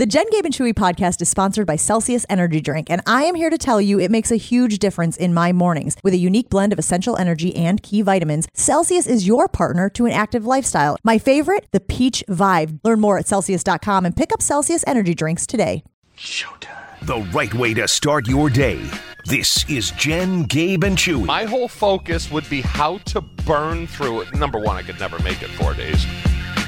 [0.00, 3.34] The Jen Gabe and Chewy podcast is sponsored by Celsius Energy Drink, and I am
[3.34, 5.94] here to tell you it makes a huge difference in my mornings.
[6.02, 10.06] With a unique blend of essential energy and key vitamins, Celsius is your partner to
[10.06, 10.96] an active lifestyle.
[11.04, 12.80] My favorite, the Peach Vibe.
[12.82, 15.84] Learn more at Celsius.com and pick up Celsius Energy Drinks today.
[16.16, 17.00] Showtime.
[17.02, 18.82] The right way to start your day.
[19.26, 21.26] This is Jen, Gabe, and Chewy.
[21.26, 24.34] My whole focus would be how to burn through it.
[24.34, 26.06] Number one, I could never make it four days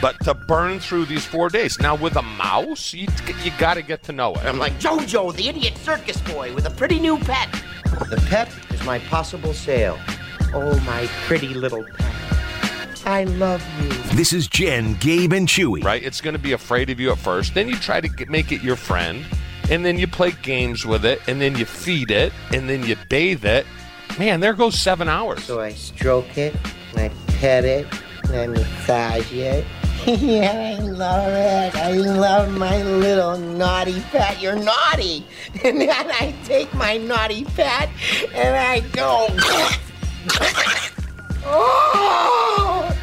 [0.03, 1.81] but to burn through these four days.
[1.81, 3.07] Now with a mouse, you
[3.43, 4.45] you got to get to know it.
[4.45, 7.49] I'm like Jojo, the idiot circus boy with a pretty new pet.
[8.11, 9.99] The pet is my possible sale.
[10.53, 13.07] Oh, my pretty little pet.
[13.07, 13.89] I love you.
[14.17, 15.83] This is Jen, Gabe, and Chewy.
[15.83, 16.03] Right?
[16.03, 17.55] It's going to be afraid of you at first.
[17.55, 19.25] Then you try to get, make it your friend,
[19.71, 22.97] and then you play games with it, and then you feed it, and then you
[23.09, 23.67] bathe it.
[24.19, 25.43] Man, there goes seven hours.
[25.45, 26.55] So I stroke it,
[26.97, 27.87] I pet it,
[28.25, 29.65] I massage it.
[30.07, 31.77] Yeah, I love it.
[31.77, 34.43] I love my little naughty pet.
[34.43, 35.25] You're naughty.
[35.65, 37.89] And then I take my naughty pet
[38.35, 39.27] and I go.
[41.45, 42.97] oh!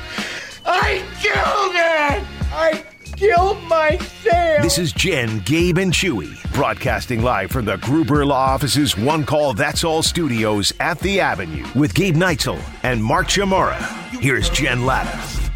[0.66, 2.24] I killed it!
[2.54, 2.84] I
[3.16, 4.64] killed myself!
[4.64, 9.54] This is Jen, Gabe, and Chewy, broadcasting live from the Gruber Law Office's One Call
[9.54, 13.78] That's All studios at The Avenue with Gabe Neitzel and Mark Chmura.
[14.20, 15.49] Here's Jen Lattis.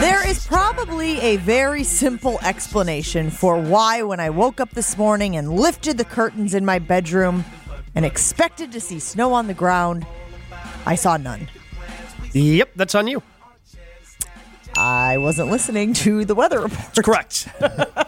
[0.00, 5.36] There is probably a very simple explanation for why, when I woke up this morning
[5.36, 7.44] and lifted the curtains in my bedroom
[7.94, 10.06] and expected to see snow on the ground,
[10.86, 11.48] I saw none.
[12.32, 13.22] Yep, that's on you.
[14.76, 17.04] I wasn't listening to the weather report.
[17.04, 17.48] Correct.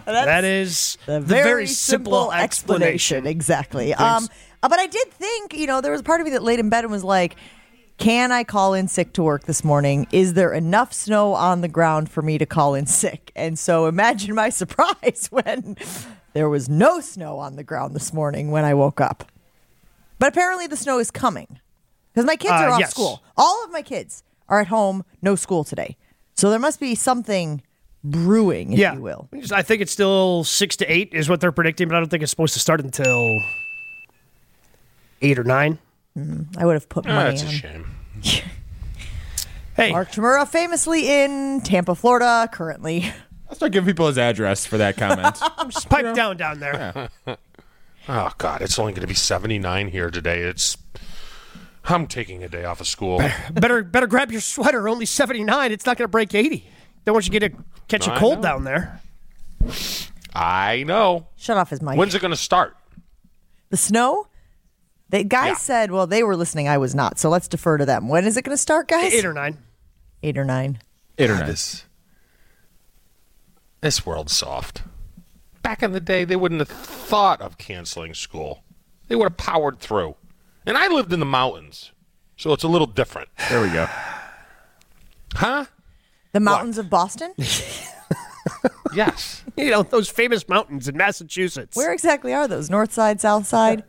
[0.04, 3.18] that is the the very, very simple, simple explanation.
[3.18, 3.26] explanation.
[3.26, 3.94] Exactly.
[3.94, 4.28] Um,
[4.62, 6.58] uh, but I did think, you know, there was a part of me that laid
[6.58, 7.36] in bed and was like,
[7.98, 10.06] can I call in sick to work this morning?
[10.12, 13.32] Is there enough snow on the ground for me to call in sick?
[13.34, 15.76] And so imagine my surprise when
[16.34, 19.24] there was no snow on the ground this morning when I woke up.
[20.18, 21.58] But apparently the snow is coming
[22.12, 22.90] because my kids Uh, are off yes.
[22.90, 23.22] school.
[23.36, 25.96] All of my kids are at home, no school today.
[26.34, 27.62] So there must be something
[28.04, 29.28] brewing, if Yeah, you will.
[29.52, 32.22] I think it's still six to eight is what they're predicting, but I don't think
[32.22, 33.40] it's supposed to start until
[35.22, 35.78] eight or nine.
[36.58, 37.86] I would have put Ah, money that's a shame.
[39.76, 43.12] Hey, Mark Chmura, famously in Tampa, Florida, currently.
[43.50, 45.38] I'll start giving people his address for that comment.
[45.58, 47.10] I'm just pipe down down there.
[48.08, 50.40] Oh God, it's only going to be seventy nine here today.
[50.44, 50.78] It's
[51.84, 53.20] I'm taking a day off of school.
[53.52, 54.88] better better grab your sweater.
[54.88, 55.70] Only seventy nine.
[55.72, 56.66] It's not going to break eighty.
[57.04, 57.56] Don't want you to get a
[57.86, 58.42] catch a I cold know.
[58.42, 59.02] down there.
[60.34, 61.26] I know.
[61.36, 61.96] Shut off his mic.
[61.98, 62.76] When's it going to start?
[63.68, 64.26] the snow?
[65.10, 65.54] The guys Yeah.
[65.56, 66.68] said, well, they were listening.
[66.68, 67.18] I was not.
[67.18, 68.08] So let's defer to them.
[68.08, 69.12] When is it going to start, guys?
[69.14, 69.58] Eight or nine.
[70.22, 70.80] Eight or nine.
[71.18, 71.46] Eight or nine.
[71.46, 71.84] This,
[73.80, 74.82] this world's soft.
[75.62, 78.62] Back in the day, they wouldn't have thought of canceling school.
[79.08, 80.16] They would have powered through.
[80.64, 81.92] And I lived in the mountains,
[82.36, 83.28] so it's a little different.
[83.48, 83.88] There we go.
[85.34, 85.66] Huh?
[86.32, 87.32] The mountains of Boston?
[88.94, 89.42] Yes.
[89.56, 91.74] You know those famous mountains in Massachusetts.
[91.76, 92.68] Where exactly are those?
[92.68, 93.84] North side, south side?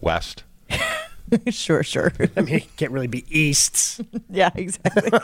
[0.00, 0.44] West.
[1.50, 2.12] sure, sure.
[2.36, 4.00] I mean, it can't really be east.
[4.30, 5.10] yeah, exactly.
[5.10, 5.20] well,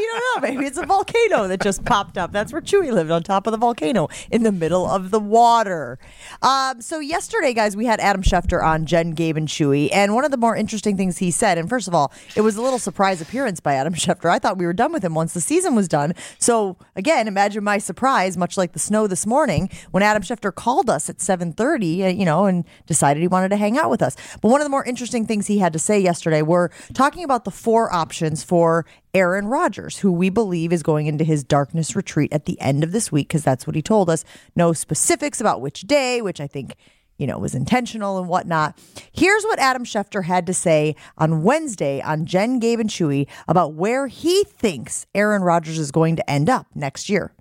[0.00, 0.48] you don't know.
[0.48, 2.32] Maybe it's a volcano that just popped up.
[2.32, 5.98] That's where Chewy lived on top of the volcano in the middle of the water.
[6.42, 9.88] Um, so, yesterday, guys, we had Adam Schefter on Jen, Gabe, and Chewy.
[9.92, 12.56] And one of the more interesting things he said, and first of all, it was
[12.56, 14.30] a little surprise appearance by Adam Schefter.
[14.30, 16.14] I thought we were done with him once the season was done.
[16.38, 20.90] So, again, imagine my surprise, much like the snow this morning, when Adam Schefter called
[20.90, 24.16] us at 7.30, uh, you know, and decided he wanted to hang out with us.
[24.40, 27.44] But one of the more interesting things he had to say yesterday were talking about
[27.44, 32.32] the four options for Aaron Rodgers, who we believe is going into his darkness retreat
[32.32, 34.24] at the end of this week, because that's what he told us.
[34.56, 36.76] No specifics about which day, which I think,
[37.16, 38.76] you know, was intentional and whatnot.
[39.12, 43.74] Here's what Adam Schefter had to say on Wednesday on Jen, Gabe, and Chewy about
[43.74, 47.32] where he thinks Aaron Rodgers is going to end up next year.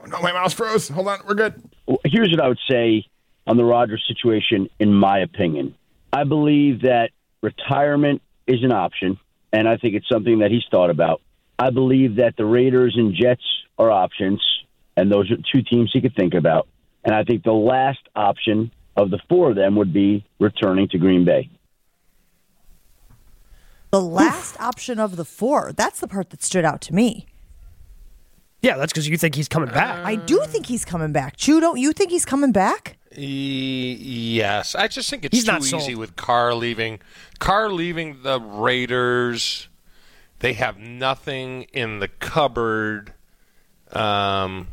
[0.00, 0.88] Oh, no, my mouse froze.
[0.88, 1.60] Hold on, we're good.
[2.04, 3.06] Here's what I would say
[3.48, 5.74] on the Rodgers situation, in my opinion.
[6.12, 7.10] I believe that
[7.42, 9.18] retirement is an option,
[9.52, 11.20] and I think it's something that he's thought about.
[11.58, 13.42] I believe that the Raiders and Jets
[13.78, 14.42] are options,
[14.96, 16.68] and those are two teams he could think about.
[17.04, 20.98] And I think the last option of the four of them would be returning to
[20.98, 21.50] Green Bay.
[23.90, 27.26] The last option of the four, that's the part that stood out to me.
[28.62, 30.04] Yeah, that's because you think he's coming back.
[30.04, 31.36] I do think he's coming back.
[31.36, 32.96] Chew, don't you think he's coming back?
[33.18, 37.00] Yes, I just think it's He's too easy with Carr leaving.
[37.38, 39.68] Carr leaving the Raiders
[40.40, 43.14] They have nothing in the cupboard.
[43.92, 44.68] Um,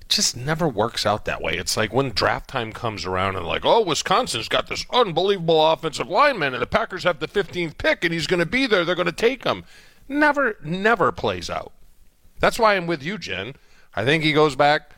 [0.00, 1.56] it just never works out that way.
[1.56, 6.08] It's like when draft time comes around and like, oh, Wisconsin's got this unbelievable offensive
[6.08, 8.84] lineman, and the Packers have the 15th pick, and he's going to be there.
[8.84, 9.64] They're going to take him.
[10.08, 11.72] Never, never plays out.
[12.40, 13.54] That's why I'm with you, Jen.
[13.94, 14.95] I think he goes back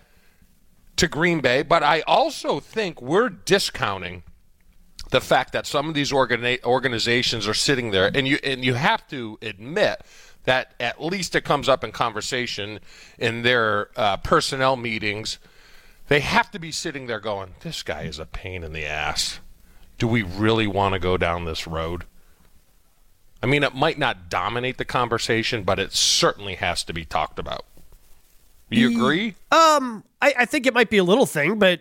[0.98, 4.22] to Green Bay, but I also think we're discounting
[5.10, 8.74] the fact that some of these organi- organizations are sitting there, and you and you
[8.74, 10.02] have to admit
[10.44, 12.80] that at least it comes up in conversation
[13.18, 15.38] in their uh, personnel meetings.
[16.08, 19.40] They have to be sitting there going, "This guy is a pain in the ass.
[19.98, 22.04] Do we really want to go down this road?"
[23.42, 27.38] I mean, it might not dominate the conversation, but it certainly has to be talked
[27.38, 27.64] about.
[28.70, 29.34] You agree?
[29.50, 31.80] Um, I, I think it might be a little thing, but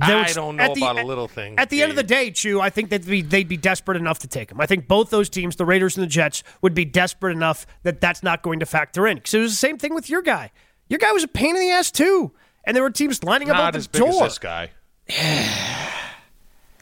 [0.00, 1.58] I don't know the- about a little thing.
[1.58, 3.96] At the end of the day, Chew, I think that they'd be, they'd be desperate
[3.96, 4.60] enough to take him.
[4.60, 8.00] I think both those teams, the Raiders and the Jets, would be desperate enough that
[8.00, 9.16] that's not going to factor in.
[9.16, 10.50] Because it was the same thing with your guy.
[10.88, 12.32] Your guy was a pain in the ass too,
[12.64, 14.24] and there were teams lining up not at the as big as door.
[14.24, 14.70] this guy.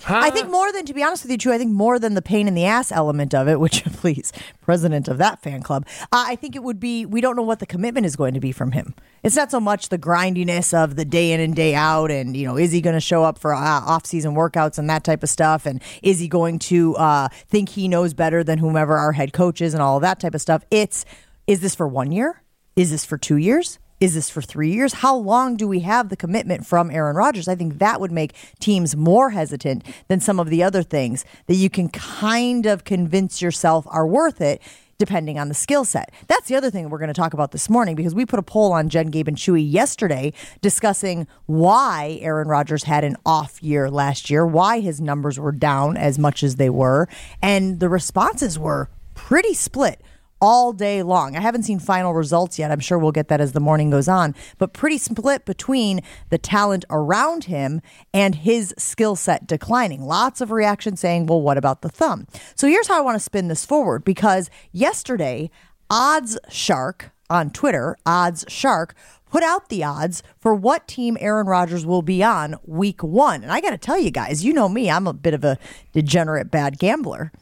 [0.08, 2.22] I think more than, to be honest with you, too, I think more than the
[2.22, 6.24] pain in the ass element of it, which, please, president of that fan club, uh,
[6.26, 8.52] I think it would be we don't know what the commitment is going to be
[8.52, 8.94] from him.
[9.22, 12.46] It's not so much the grindiness of the day in and day out, and, you
[12.46, 15.22] know, is he going to show up for uh, off season workouts and that type
[15.22, 15.66] of stuff?
[15.66, 19.60] And is he going to uh, think he knows better than whomever our head coach
[19.60, 20.64] is and all of that type of stuff?
[20.70, 21.04] It's,
[21.46, 22.42] is this for one year?
[22.74, 23.78] Is this for two years?
[24.02, 24.94] Is this for three years?
[24.94, 27.46] How long do we have the commitment from Aaron Rodgers?
[27.46, 31.54] I think that would make teams more hesitant than some of the other things that
[31.54, 34.60] you can kind of convince yourself are worth it
[34.98, 36.10] depending on the skill set.
[36.26, 38.42] That's the other thing we're going to talk about this morning because we put a
[38.42, 43.88] poll on Jen, Gabe, and Chewy yesterday discussing why Aaron Rodgers had an off year
[43.88, 47.08] last year, why his numbers were down as much as they were,
[47.40, 50.00] and the responses were pretty split
[50.42, 51.36] all day long.
[51.36, 52.72] I haven't seen final results yet.
[52.72, 56.00] I'm sure we'll get that as the morning goes on, but pretty split between
[56.30, 57.80] the talent around him
[58.12, 60.02] and his skill set declining.
[60.02, 62.26] Lots of reaction saying, well, what about the thumb?
[62.56, 65.48] So here's how I want to spin this forward because yesterday,
[65.88, 68.96] Odds Shark on Twitter, Odds Shark,
[69.30, 73.42] put out the odds for what team Aaron Rodgers will be on week one.
[73.42, 75.56] And I got to tell you guys, you know me, I'm a bit of a
[75.92, 77.32] degenerate bad gambler.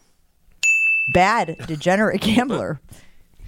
[1.12, 2.80] Bad degenerate gambler.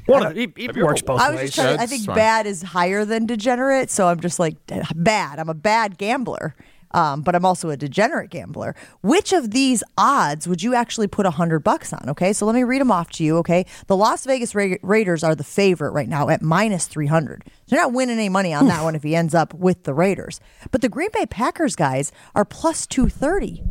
[0.06, 1.53] One of, it, it works both I was ways.
[1.53, 1.79] just trying.
[1.79, 2.17] I think fine.
[2.17, 4.56] bad is higher than degenerate, so I'm just like
[4.97, 5.38] bad.
[5.38, 6.56] I'm a bad gambler,
[6.91, 8.75] um, but I'm also a degenerate gambler.
[9.03, 12.09] Which of these odds would you actually put a hundred bucks on?
[12.09, 13.37] Okay, so let me read them off to you.
[13.38, 17.44] Okay, the Las Vegas Ra- Raiders are the favorite right now at minus three hundred.
[17.67, 19.94] So you're not winning any money on that one if he ends up with the
[19.94, 20.41] Raiders.
[20.73, 23.62] But the Green Bay Packers guys are plus two thirty.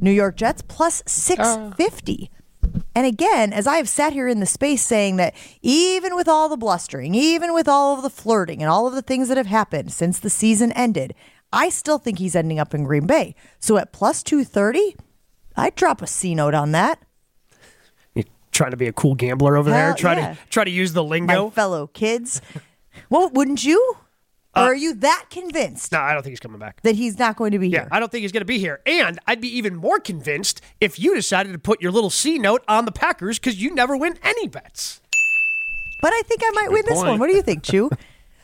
[0.00, 1.10] New York Jets plus ah.
[1.10, 2.30] 650.
[2.94, 6.48] And again, as I have sat here in the space saying that even with all
[6.48, 9.46] the blustering, even with all of the flirting and all of the things that have
[9.46, 11.14] happened since the season ended,
[11.52, 13.34] I still think he's ending up in Green Bay.
[13.58, 14.96] So at plus 230,
[15.56, 17.00] I'd drop a C note on that.
[18.14, 19.94] You're trying to be a cool gambler over there.
[19.94, 20.34] Try yeah.
[20.34, 21.50] to try to use the My lingo.
[21.50, 22.42] fellow kids.
[23.10, 23.96] well, wouldn't you?
[24.62, 26.80] Or are you that convinced no, I don't think he's coming back.
[26.82, 27.78] that he's not going to be here?
[27.78, 27.88] Yeah, here?
[27.92, 28.80] I don't think he's going to be here.
[28.86, 32.64] And I'd be even more convinced if you decided to put your little C note
[32.68, 35.00] on the Packers because you never win any bets.
[36.00, 37.18] But I think I might win this one.
[37.18, 37.90] What do you think, Chew?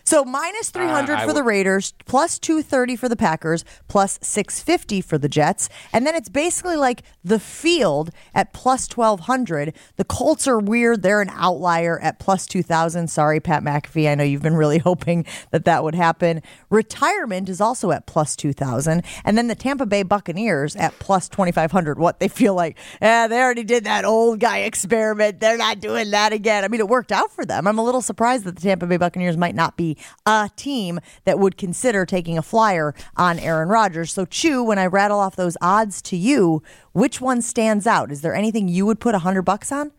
[0.06, 5.16] So minus 300 Uh, for the Raiders, plus 230 for the Packers, plus 650 for
[5.16, 5.70] the Jets.
[5.94, 9.72] And then it's basically like the field at plus 1200.
[9.96, 11.02] The Colts are weird.
[11.02, 13.08] They're an outlier at plus 2000.
[13.08, 14.10] Sorry, Pat McAfee.
[14.10, 16.42] I know you've been really hoping that that would happen.
[16.68, 19.02] Retirement is also at plus 2000.
[19.24, 21.98] And then the Tampa Bay Buccaneers at plus 2500.
[21.98, 25.40] What they feel like, eh, they already did that old guy experiment.
[25.40, 26.62] They're not doing that again.
[26.62, 27.66] I mean, it worked out for them.
[27.66, 29.93] I'm a little surprised that the Tampa Bay Buccaneers might not be
[30.26, 34.12] a team that would consider taking a flyer on Aaron Rodgers.
[34.12, 38.10] So, Chew, when I rattle off those odds to you, which one stands out?
[38.12, 39.92] Is there anything you would put a hundred bucks on?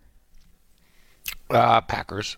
[1.50, 2.38] Uh, Packers.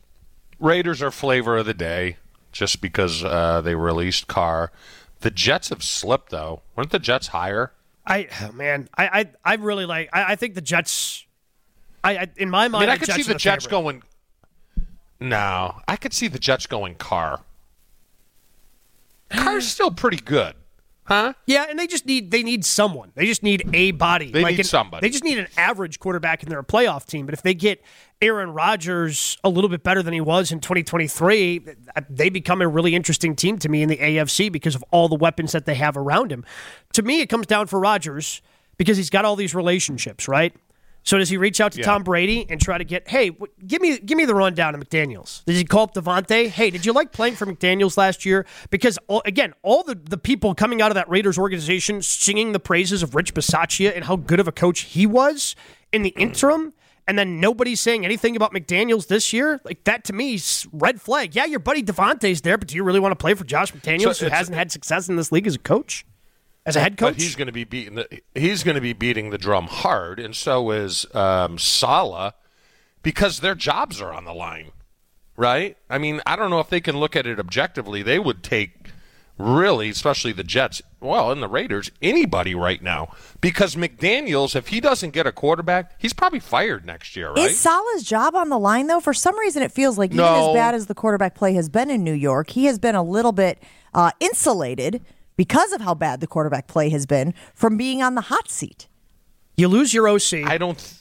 [0.59, 2.17] Raiders are flavor of the day
[2.51, 4.71] just because uh, they released Carr.
[5.19, 6.61] The Jets have slipped though.
[6.75, 7.71] Weren't the Jets higher?
[8.05, 10.09] I oh, man, I I, I really like.
[10.13, 11.25] I, I think the Jets.
[12.03, 13.71] I, I in my I mind, mean, I could Jets see are the Jets favorite.
[13.71, 14.03] going.
[15.19, 17.41] No, I could see the Jets going Carr.
[19.29, 20.55] Carr's still pretty good,
[21.03, 21.34] huh?
[21.46, 23.12] Yeah, and they just need they need someone.
[23.15, 24.31] They just need a body.
[24.31, 25.05] They need an- somebody.
[25.07, 27.25] They just need an average quarterback and they're a playoff team.
[27.25, 27.81] But if they get
[28.22, 31.62] Aaron Rodgers a little bit better than he was in 2023,
[32.10, 35.15] they become a really interesting team to me in the AFC because of all the
[35.15, 36.43] weapons that they have around him.
[36.93, 38.41] To me, it comes down for Rodgers
[38.77, 40.55] because he's got all these relationships, right?
[41.07, 41.85] So does he reach out to Yeah.
[41.85, 44.81] Tom Brady and try to get, hey, w- give me give me the rundown of
[44.81, 45.45] McDaniels?
[45.45, 46.49] Does he call up Davante?
[46.49, 48.45] Hey, did you like playing for McDaniels last year?
[48.71, 52.59] Because all, again, all the, the people coming out of that Raiders organization singing the
[52.59, 55.55] praises of Rich Bisaccia and how good of a coach he was
[55.93, 56.73] in the interim,
[57.07, 59.61] and then nobody's saying anything about McDaniels this year.
[59.63, 61.33] Like that to me, is red flag.
[61.35, 64.15] Yeah, your buddy Davante's there, but do you really want to play for Josh McDaniels,
[64.15, 66.05] So who hasn't had success in this league as a coach,
[66.67, 67.13] as a head coach?
[67.15, 70.19] But he's going to be beating the he's going to be beating the drum hard,
[70.19, 72.33] and so is um, Saleh,
[73.01, 74.71] because their jobs are on the line,
[75.36, 75.77] right?
[75.89, 78.03] I mean, I don't know if they can look at it objectively.
[78.03, 78.89] They would take
[79.39, 83.09] really, especially the Jets, well, and the Raiders, anybody right now,
[83.39, 87.51] because McDaniel's, if he doesn't get a quarterback, he's probably fired next year, right?
[87.51, 89.00] Is Saleh's job on the line though?
[89.00, 90.50] For some reason, it feels like even No.
[90.50, 93.03] as bad as the quarterback play has been in New York, he has been a
[93.03, 93.62] little bit
[93.93, 95.03] uh, insulated
[95.38, 98.88] because of how bad the quarterback play has been from being on the hot seat.
[99.56, 100.44] you lose your OC.
[100.46, 100.77] I don't.
[100.77, 100.94] th-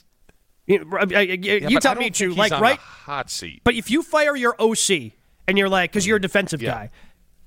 [0.65, 3.29] you I- I- you yeah, tell me, think Chew, he's like on right the hot
[3.29, 3.61] seat.
[3.63, 5.11] But if you fire your OC
[5.47, 6.71] and you're like, because you're a defensive Yeah.
[6.71, 6.89] guy,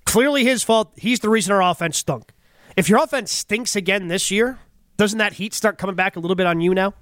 [0.06, 0.92] clearly his fault.
[0.96, 2.32] He's the reason our offense stunk.
[2.76, 4.58] If your offense stinks again this year,
[4.96, 6.94] doesn't that heat start coming back a little bit on you now?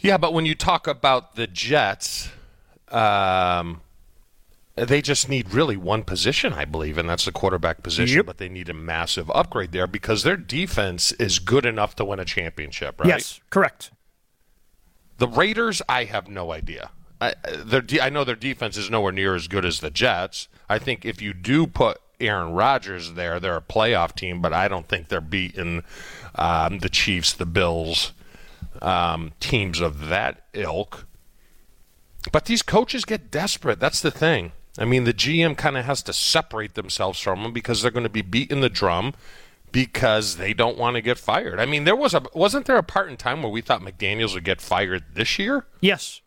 [0.00, 2.28] Yeah, but when you talk about the Jets,
[2.88, 3.80] um,
[4.74, 8.16] they just need really one position, I believe, and that's the quarterback position.
[8.16, 8.26] Yep.
[8.26, 12.18] But they need a massive upgrade there because their defense is good enough to win
[12.18, 13.08] a championship, right?
[13.08, 13.90] Yes, correct.
[15.18, 16.90] The Raiders, I have no idea.
[17.20, 20.48] I, their de- I know their defense is nowhere near as good as the Jets.
[20.68, 24.68] I think if you do put Aaron Rodgers there, they're a playoff team, but I
[24.68, 25.84] don't think they're beating
[26.34, 28.12] um, the Chiefs, the Bills,
[28.80, 31.06] um, teams of that ilk.
[32.32, 33.78] But these coaches get desperate.
[33.78, 34.52] That's the thing.
[34.78, 38.04] I mean, the GM kind of has to separate themselves from them because they're going
[38.04, 39.14] to be beating the drum
[39.70, 41.58] because they don't want to get fired.
[41.58, 44.34] I mean, there was a wasn't there a part in time where we thought McDaniels
[44.34, 45.66] would get fired this year?
[45.80, 46.20] Yes.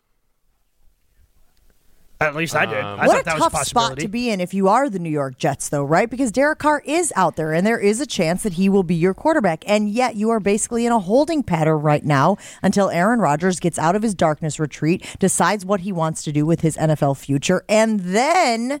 [2.18, 2.82] At least I did.
[2.82, 4.88] Um, I what a that was tough a spot to be in if you are
[4.88, 6.08] the New York Jets, though, right?
[6.08, 8.94] Because Derek Carr is out there, and there is a chance that he will be
[8.94, 9.64] your quarterback.
[9.68, 13.78] And yet, you are basically in a holding pattern right now until Aaron Rodgers gets
[13.78, 17.64] out of his darkness retreat, decides what he wants to do with his NFL future,
[17.68, 18.80] and then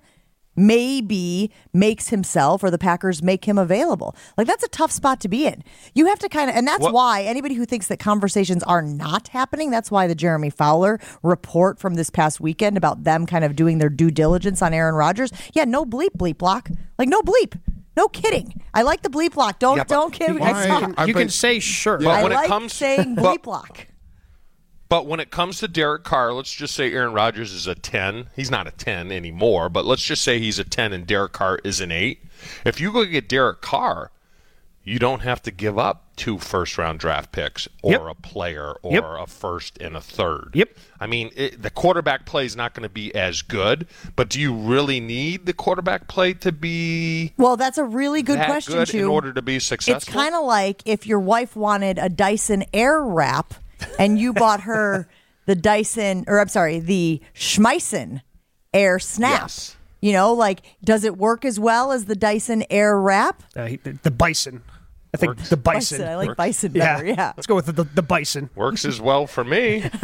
[0.56, 4.14] maybe makes himself or the Packers make him available.
[4.36, 5.62] Like that's a tough spot to be in.
[5.94, 8.82] You have to kind of and that's What- why anybody who thinks that conversations are
[8.82, 13.44] not happening, that's why the Jeremy Fowler report from this past weekend about them kind
[13.44, 15.30] of doing their due diligence on Aaron Rodgers.
[15.54, 16.70] Yeah, no bleep bleep block.
[16.98, 17.58] Like no bleep.
[17.96, 18.62] No kidding.
[18.74, 19.58] I like the bleep block.
[19.58, 20.38] Don't Yeah, don't kid.
[20.40, 21.96] I, saw- you can say sure.
[21.98, 23.86] But I when it like comes- saying bleep block.
[24.88, 28.30] But when it comes to Derek Carr, let's just say Aaron Rodgers is a 10.
[28.36, 31.58] He's not a 10 anymore, but let's just say he's a 10 and Derek Carr
[31.64, 32.20] is an 8.
[32.64, 34.12] If you go get Derek Carr,
[34.84, 38.00] you don't have to give up two first round draft picks or Yep.
[38.08, 39.04] a player or Yep.
[39.04, 40.50] a first and a third.
[40.54, 40.68] Yep.
[41.00, 44.40] I mean, it, the quarterback play is not going to be as good, but do
[44.40, 48.86] you really need the quarterback play to be Well, that's a really good question, good
[48.88, 48.98] Chew.
[49.00, 49.96] in order to be successful?
[49.96, 53.54] It's kind of like if your wife wanted a Dyson Air Wrap
[53.98, 55.08] and you bought her
[55.46, 58.22] the Dyson, or I'm sorry, the Schmeisen
[58.74, 59.42] Air Snap.
[59.42, 59.76] Yes.
[60.00, 63.42] You know, like, does it work as well as the Dyson Air Wrap?
[63.56, 64.62] Uh, the, the bison.
[65.22, 66.02] I think the bison.
[66.06, 66.36] I like Works.
[66.38, 67.04] Bison better.
[67.06, 67.32] Yeah.
[67.36, 68.50] Let's go with the, the, the bison.
[68.54, 69.80] Works as well for me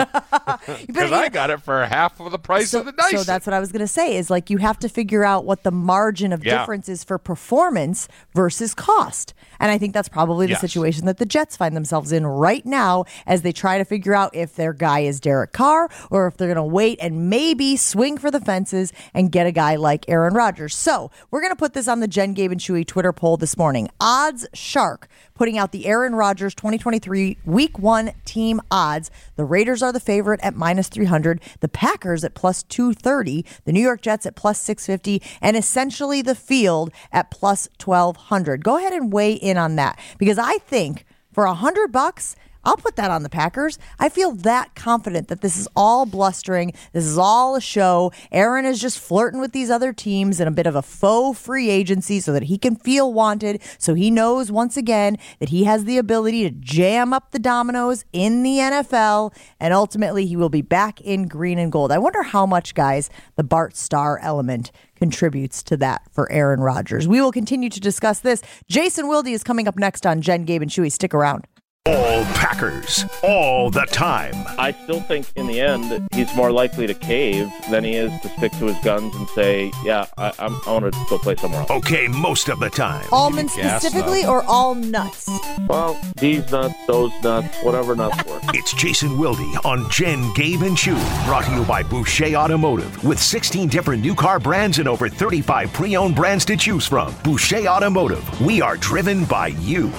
[0.87, 3.19] because I got it for half of the price so, of the Dyson.
[3.19, 5.45] so that's what I was going to say is like you have to figure out
[5.45, 6.59] what the margin of Yeah.
[6.59, 9.35] difference is for performance versus cost.
[9.61, 10.61] And I think that's probably the Yes.
[10.61, 14.35] situation that the Jets find themselves in right now as they try to figure out
[14.35, 18.19] if their guy is Derek Carr or if they're going to wait and maybe swing
[18.19, 20.75] for the fences and get a guy like Aaron Rodgers.
[20.75, 23.57] So we're going to put this on the Jen Gabe and Chewy Twitter poll this
[23.57, 23.89] morning.
[24.01, 25.02] Odds Shark
[25.35, 29.11] putting out the Aaron Rodgers 2023 Week One team odds.
[29.37, 33.81] The Raiders are the favorite at minus 300, the Packers at plus 230, the New
[33.81, 38.65] York Jets at plus 650, and essentially the field at plus 1200.
[38.65, 42.37] Go ahead and weigh in on that because I think for a hundred bucks.
[42.65, 43.79] I'll put that on the Packers.
[43.99, 46.73] I feel that confident that this is all blustering.
[46.93, 48.13] This is all a show.
[48.31, 51.71] Aaron is just flirting with these other teams in a bit of a faux free
[51.71, 53.61] agency so that he can feel wanted.
[53.79, 58.05] So he knows once again that he has the ability to jam up the dominoes
[58.13, 59.35] in the NFL.
[59.59, 61.91] And ultimately, he will be back in green and gold.
[61.93, 67.09] I wonder how much, guys, the Bart Starr element contributes to that for Aaron Rodgers.
[67.09, 68.41] We will continue to discuss this.
[68.69, 70.93] Jason Wilde is coming up next on Jen, Gabe, and Chewy.
[70.93, 71.47] Stick around.
[71.87, 74.35] All Packers, all the time.
[74.57, 78.29] I still think in the end he's more likely to cave than he is to
[78.29, 81.63] stick to his guns and say, "Yeah, I, I'm, I want to go play somewhere
[81.63, 83.05] else." Okay, most of the time.
[83.11, 85.29] Almonds gas, specifically or all nuts?
[85.67, 88.43] Well, these nuts, those nuts, whatever nuts work.
[88.55, 90.95] It's Jason Wilde on Jen, Gabe, and Chew.
[91.25, 93.03] Brought to you by Boucher Automotive.
[93.03, 97.13] With 16 different new car brands and over 35 pre owned brands to choose from.
[97.25, 98.41] Boucher Automotive.
[98.41, 99.91] We are driven by you.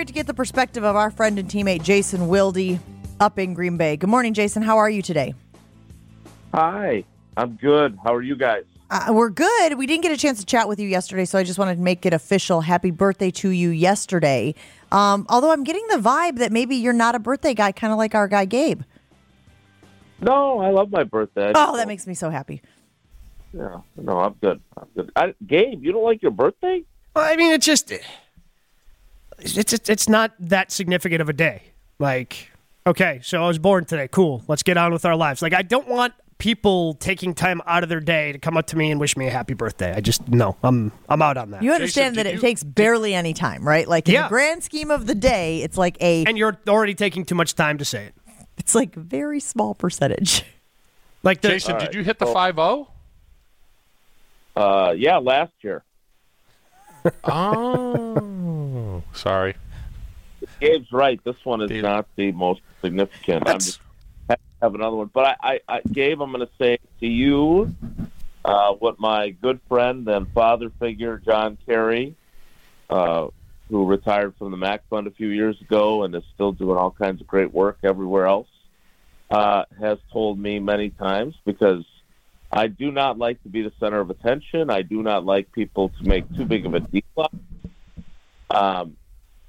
[0.00, 2.78] Great to get the perspective of our friend and teammate Jason Wilde
[3.20, 3.98] up in Green Bay.
[3.98, 4.62] Good morning, Jason.
[4.62, 5.34] How are you today?
[6.54, 7.04] Hi,
[7.36, 7.98] I'm good.
[8.02, 8.64] How are you guys?
[8.90, 9.76] Uh, we're good.
[9.76, 11.82] We didn't get a chance to chat with you yesterday, so I just wanted to
[11.82, 12.62] make it official.
[12.62, 14.54] Happy birthday to you yesterday.
[14.90, 17.98] Um, although I'm getting the vibe that maybe you're not a birthday guy, kind of
[17.98, 18.80] like our guy Gabe.
[20.22, 21.52] No, I love my birthday.
[21.54, 22.62] Oh, that makes me so happy.
[23.52, 24.62] Yeah, no, I'm good.
[24.78, 25.12] I'm good.
[25.14, 26.84] I, Gabe, you don't like your birthday?
[27.14, 27.92] Well, I mean, it's just
[29.42, 31.62] it's it's it's not that significant of a day.
[31.98, 32.50] Like,
[32.86, 34.08] okay, so I was born today.
[34.08, 34.42] Cool.
[34.48, 35.42] Let's get on with our lives.
[35.42, 38.76] Like, I don't want people taking time out of their day to come up to
[38.76, 39.92] me and wish me a happy birthday.
[39.94, 40.56] I just no.
[40.62, 41.62] I'm I'm out on that.
[41.62, 43.86] You understand did that it you- takes barely any time, right?
[43.86, 44.22] Like in Yeah.
[44.22, 47.54] the grand scheme of the day, it's like a and you're already taking too much
[47.54, 48.14] time to say it.
[48.56, 50.44] it's like a very small percentage.
[51.22, 52.88] Like the, Jason, did you hit the five zero?
[54.56, 55.84] Uh, yeah, last year.
[57.24, 58.14] Oh,
[59.12, 59.54] sorry.
[60.60, 61.22] Gabe's right.
[61.24, 61.82] This one is Dude.
[61.82, 63.42] not the most significant.
[63.42, 63.80] I'm That's- just
[64.62, 65.10] have another one.
[65.12, 67.74] But I, I, I Gabe, I'm going to say to you
[68.44, 72.14] uh, what my good friend and father figure, John Kerry,
[72.88, 73.28] uh,
[73.70, 76.90] who retired from the MACC Fund a few years ago and is still doing all
[76.90, 78.48] kinds of great work everywhere else,
[79.30, 81.84] uh, has told me many times because
[82.50, 84.70] I do not like to be the center of attention.
[84.70, 87.30] I do not like people to make too big of a deal.
[88.50, 88.96] Um,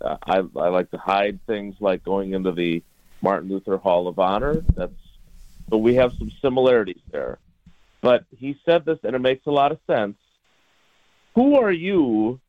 [0.04, 2.84] I, I like to hide things like going into the
[3.22, 4.64] Martin Luther Hall of Honor.
[4.76, 4.94] That's
[5.70, 7.40] so we have some similarities there.
[8.02, 10.18] But he said this, and it makes a lot of sense.
[11.36, 12.40] Who are you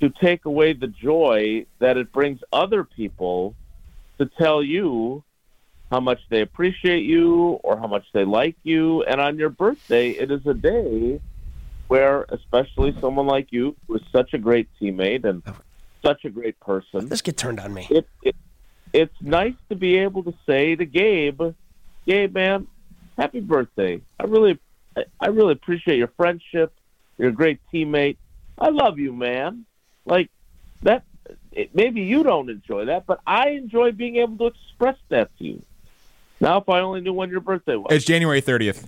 [0.00, 3.54] to take away the joy that it brings other people
[4.18, 5.24] to tell you
[5.90, 9.02] how much they appreciate you or how much they like you?
[9.02, 11.20] And on your birthday, it is a day
[11.88, 15.42] where, especially someone like you, who is such a great teammate and
[16.04, 17.86] such a great person, this get turned on me.
[17.90, 18.36] it, it
[18.92, 21.54] it's nice to be able to say to Gabe,
[22.06, 22.66] Gabe, man,
[23.16, 24.00] happy birthday.
[24.18, 24.58] I really,
[24.96, 26.72] I, I really appreciate your friendship.
[27.18, 28.16] You're a great teammate.
[28.58, 29.66] I love you, man.
[30.04, 30.30] Like
[30.82, 31.04] that.
[31.52, 35.44] It, maybe you don't enjoy that, but I enjoy being able to express that to
[35.44, 35.62] you.
[36.40, 37.88] Now, if I only knew when your birthday was.
[37.90, 38.86] It's January 30th.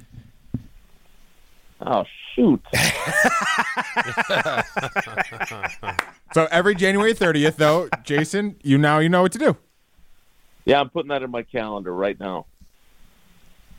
[1.87, 2.61] Oh shoot!
[6.33, 9.57] So every January 30th, though, Jason, you now you know what to do.
[10.65, 12.47] Yeah, I'm putting that in my calendar right now.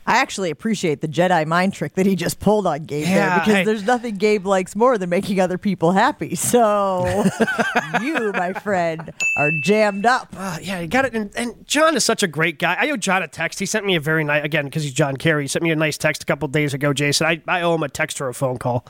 [0.04, 3.54] I actually appreciate the Jedi mind trick that he just pulled on Gabe there because
[3.54, 3.64] hey.
[3.64, 6.34] there's nothing Gabe likes more than making other people happy.
[6.34, 7.24] So
[8.00, 10.34] you, my friend, are jammed up.
[10.36, 11.14] Uh, yeah, you got it.
[11.14, 12.76] And, and John is such a great guy.
[12.78, 13.60] I owe John a text.
[13.60, 15.44] He sent me a very nice, again, because he's John Kerry.
[15.44, 17.26] He sent me a nice text a couple days ago, Jason.
[17.26, 18.84] I, I owe him a text or a phone call.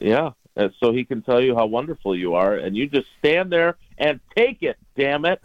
[0.00, 0.30] Yeah,
[0.80, 4.20] so he can tell you how wonderful you are, and you just stand there and
[4.36, 4.76] take it.
[4.96, 5.40] Damn it!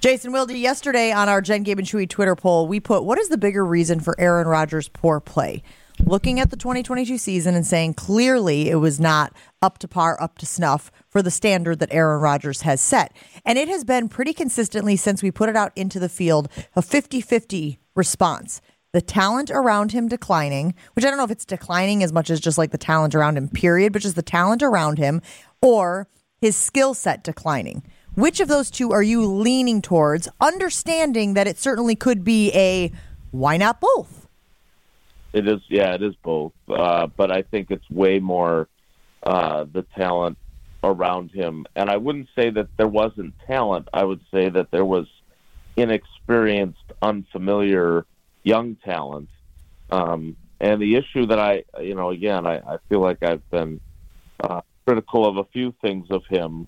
[0.00, 3.28] Jason Wilde, yesterday on our Jen Gabe and Chewy Twitter poll, we put what is
[3.28, 5.62] the bigger reason for Aaron Rodgers' poor play?
[6.06, 10.38] Looking at the 2022 season and saying clearly it was not up to par, up
[10.38, 13.14] to snuff for the standard that Aaron Rodgers has set.
[13.44, 16.80] And it has been pretty consistently since we put it out into the field a
[16.80, 18.62] 50 50 response.
[18.94, 22.40] The talent around him declining, which I don't know if it's declining as much as
[22.40, 25.20] just like the talent around him, period, but just the talent around him,
[25.60, 26.08] or
[26.40, 27.82] his skill set declining.
[28.20, 32.92] Which of those two are you leaning towards, understanding that it certainly could be a
[33.30, 34.28] why not both?
[35.32, 36.52] It is, yeah, it is both.
[36.68, 38.68] Uh, but I think it's way more
[39.22, 40.36] uh, the talent
[40.84, 41.64] around him.
[41.74, 43.88] And I wouldn't say that there wasn't talent.
[43.94, 45.06] I would say that there was
[45.78, 48.04] inexperienced, unfamiliar
[48.42, 49.30] young talent.
[49.90, 53.80] Um, and the issue that I, you know, again, I, I feel like I've been
[54.40, 56.66] uh, critical of a few things of him,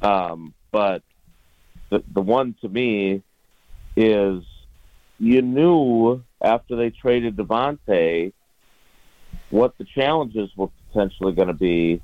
[0.00, 1.02] um, but
[1.90, 3.22] the the one to me
[3.96, 4.42] is
[5.18, 8.32] you knew after they traded Davante
[9.50, 12.02] what the challenges were potentially going to be.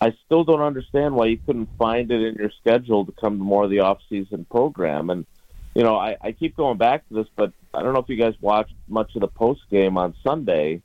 [0.00, 3.42] I still don't understand why you couldn't find it in your schedule to come to
[3.42, 5.10] more of the off-season program.
[5.10, 5.26] And
[5.74, 8.16] you know, I, I keep going back to this, but I don't know if you
[8.16, 10.82] guys watched much of the post game on Sunday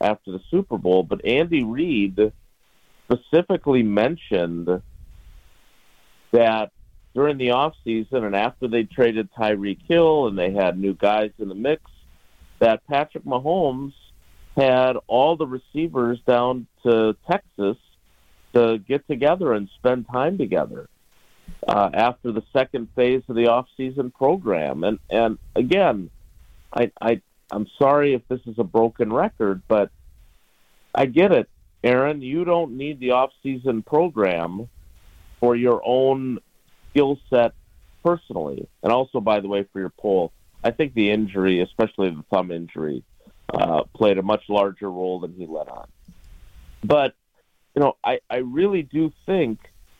[0.00, 2.32] after the Super Bowl, but Andy Reid
[3.04, 4.82] specifically mentioned
[6.34, 6.72] that
[7.14, 11.30] during the off season and after they traded Tyreek Hill and they had new guys
[11.38, 11.82] in the mix,
[12.58, 13.94] that Patrick Mahomes
[14.56, 17.76] had all the receivers down to Texas
[18.52, 20.88] to get together and spend time together
[21.66, 24.84] uh, after the second phase of the off-season program.
[24.84, 26.10] And and again,
[26.72, 27.20] I I
[27.50, 29.90] I'm sorry if this is a broken record, but
[30.94, 31.48] I get it,
[31.82, 32.22] Aaron.
[32.22, 34.68] You don't need the off-season program
[35.44, 36.38] for your own
[36.90, 37.52] skill set
[38.02, 40.32] personally, and also, by the way, for your poll.
[40.62, 43.04] I think the injury, especially the thumb injury,
[43.52, 45.86] uh, played a much larger role than he let on.
[46.82, 47.12] But
[47.74, 49.58] you know, I, I really do think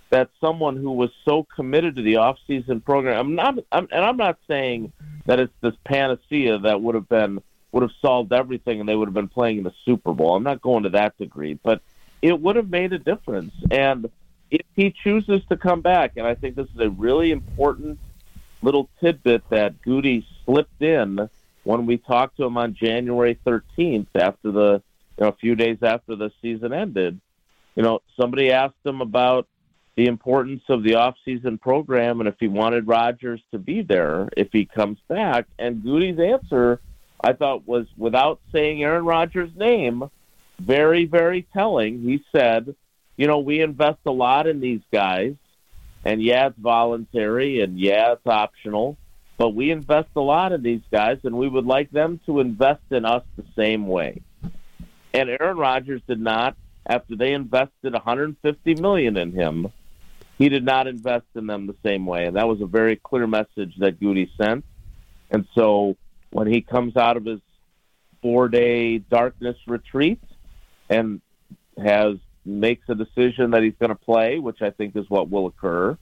[0.09, 4.17] that someone who was so committed to the off-season program, I'm not, I'm, and I'm
[4.17, 4.95] not saying
[5.27, 9.09] that it's this panacea that would have been would have solved everything and they would
[9.09, 10.37] have been playing in the Super Bowl.
[10.37, 11.83] I'm not going to that degree, but
[12.23, 13.53] it would have made a difference.
[13.71, 14.09] And
[14.55, 17.99] if he chooses to come back, and I think this is a really important
[18.63, 21.29] little tidbit that Gutey slipped in
[21.65, 24.83] when we talked to him on January 13th after the
[25.19, 27.21] you know, a few days after the season ended.
[27.75, 29.49] You know, somebody asked him about
[29.97, 34.49] the importance of the off-season program and if he wanted Rodgers to be there if
[34.53, 35.47] he comes back.
[35.59, 36.81] And Gutey's answer,
[37.21, 40.11] I thought, was without saying Aaron Rodgers' name,
[40.59, 42.03] very, very telling.
[42.03, 42.75] He said,
[43.17, 45.35] "You know, we invest a lot in these guys,
[46.05, 48.97] and yeah, it's voluntary, and yeah, it's optional."
[49.37, 52.83] But we invest a lot in these guys, and we would like them to invest
[52.91, 54.23] in us the same way.
[55.13, 56.57] And Aaron Rodgers did not.
[56.87, 59.73] After they invested 150 million in him,
[60.39, 63.27] he did not invest in them the same way, and that was a very clear
[63.27, 64.65] message that Gutey sent.
[65.31, 65.97] And so,
[66.31, 67.41] when he comes out of his
[68.21, 70.21] four-day darkness retreat
[70.89, 71.21] and
[71.79, 75.47] has makes a decision that he's going to play, which I think is what will
[75.47, 75.97] occur,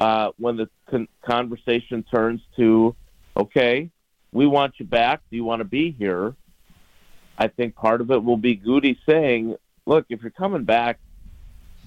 [0.00, 2.94] uh, when the con- conversation turns to,
[3.36, 3.90] okay,
[4.32, 5.20] we want you back.
[5.30, 6.34] Do you want to be here?
[7.36, 10.98] I think part of it will be Gutey saying, look, if you're coming back,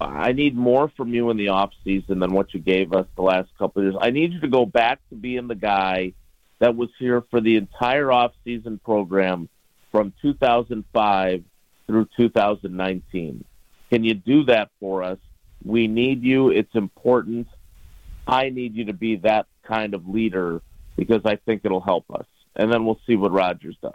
[0.00, 3.22] I need more from you in the off season than what you gave us the
[3.22, 3.96] last couple of years.
[4.00, 6.12] I need you to go back to being the guy
[6.58, 9.48] that was here for the entire off season program
[9.90, 11.44] from 2005
[11.86, 13.44] through 2019.
[13.90, 15.18] Can you do that for us?
[15.64, 16.50] We need you.
[16.50, 17.48] It's important.
[18.26, 20.60] I need you to be that kind of leader
[20.96, 22.26] because I think it'll help us.
[22.56, 23.94] And then we'll see what Rodgers does.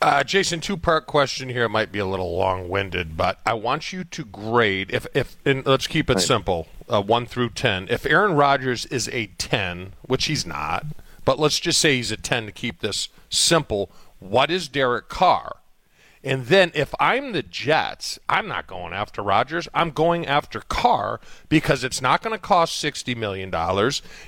[0.00, 3.92] Uh, Jason, two part question here might be a little long winded, but I want
[3.92, 6.22] you to grade if if and let's keep it Right.
[6.22, 7.88] simple, uh, one through ten.
[7.90, 10.86] If Aaron Rodgers is a ten, which he's not,
[11.24, 13.90] but let's just say he's a ten to keep this simple.
[14.20, 15.56] What is Derek Carr?
[16.24, 19.68] And then if I'm the Jets, I'm not going after Rodgers.
[19.72, 23.52] I'm going after Carr because it's not going to cost $60 million.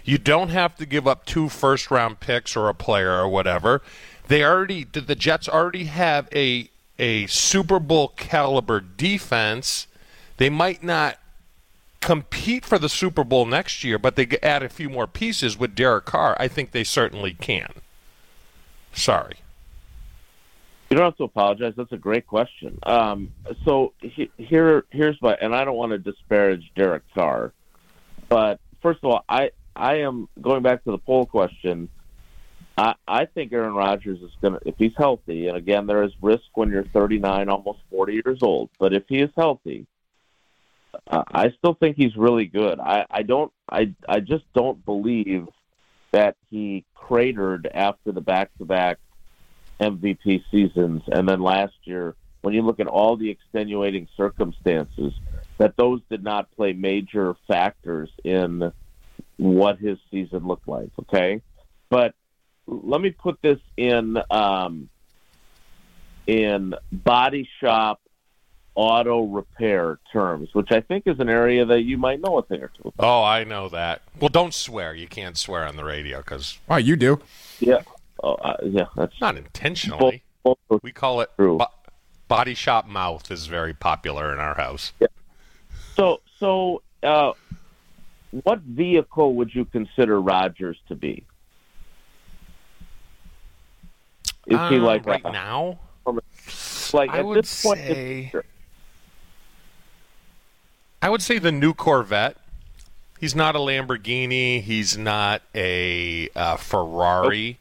[0.04, 3.82] You don't have to give up two first round picks or a player or whatever.
[4.28, 9.88] They already the Jets already have a a Super Bowl caliber defense.
[10.36, 11.18] They might not
[12.00, 15.74] compete for the Super Bowl next year, but they add a few more pieces with
[15.74, 16.36] Derek Carr.
[16.38, 17.72] I think they certainly can.
[18.92, 19.36] Sorry.
[20.90, 21.74] You don't have to apologize.
[21.76, 22.76] That's a great question.
[22.82, 23.30] Um,
[23.64, 27.52] so he, here, here's my, and I don't want to disparage Derek Carr,
[28.28, 31.88] but first of all, I, I am going back to the poll question.
[32.76, 36.10] I, I think Aaron Rodgers is going to, if he's healthy, and again, there is
[36.20, 39.86] risk when you're 39, almost 40 years old, but if he is healthy,
[41.06, 42.80] uh, I still think he's really good.
[42.80, 45.46] I, I don't, I, I just don't believe
[46.10, 48.98] that he cratered after the back-to-back
[49.80, 55.12] MVP seasons, and then last year, when you look at all the extenuating circumstances,
[55.58, 58.72] that those did not play major factors in
[59.36, 60.90] what his season looked like.
[61.00, 61.42] Okay,
[61.88, 62.14] but
[62.66, 64.88] let me put this in um,
[66.26, 68.00] in body shop
[68.74, 72.62] auto repair terms, which I think is an area that you might know a thing
[72.62, 72.88] or two.
[72.88, 72.94] About.
[72.98, 74.02] Oh, I know that.
[74.18, 74.94] Well, don't swear.
[74.94, 77.20] You can't swear on the radio because Why you do?
[77.58, 77.82] Yeah,
[78.22, 80.22] oh, uh, yeah, that's not intentionally.
[80.42, 81.66] both- both We call it bo-
[82.28, 84.92] body shop mouth is very popular in our house.
[85.96, 87.32] So, so uh,
[88.44, 91.24] what vehicle would you consider Rodgers to be?
[94.46, 95.78] Is he Um, like right a- now?
[96.92, 97.78] like I at would this point?
[97.78, 98.32] say-
[101.02, 102.36] I would say the new Corvette.
[103.20, 104.62] He's not a Lamborghini.
[104.62, 107.58] He's not a uh, Ferrari.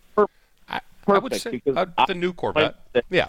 [1.09, 2.75] Per- I, I would perfect, say because uh, I- the new Corvette.
[2.95, 3.27] I- Yeah.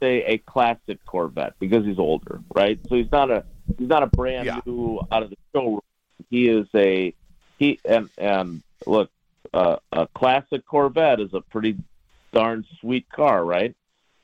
[0.00, 2.78] say a classic Corvette because he's older, right?
[2.88, 3.44] So he's not a
[3.78, 4.60] he's not a brand Yeah.
[4.64, 5.80] new out of the showroom.
[6.30, 7.12] He is a
[7.58, 9.10] he and and look,
[9.52, 11.76] uh, a classic Corvette is a pretty
[12.32, 13.74] darn sweet car, right?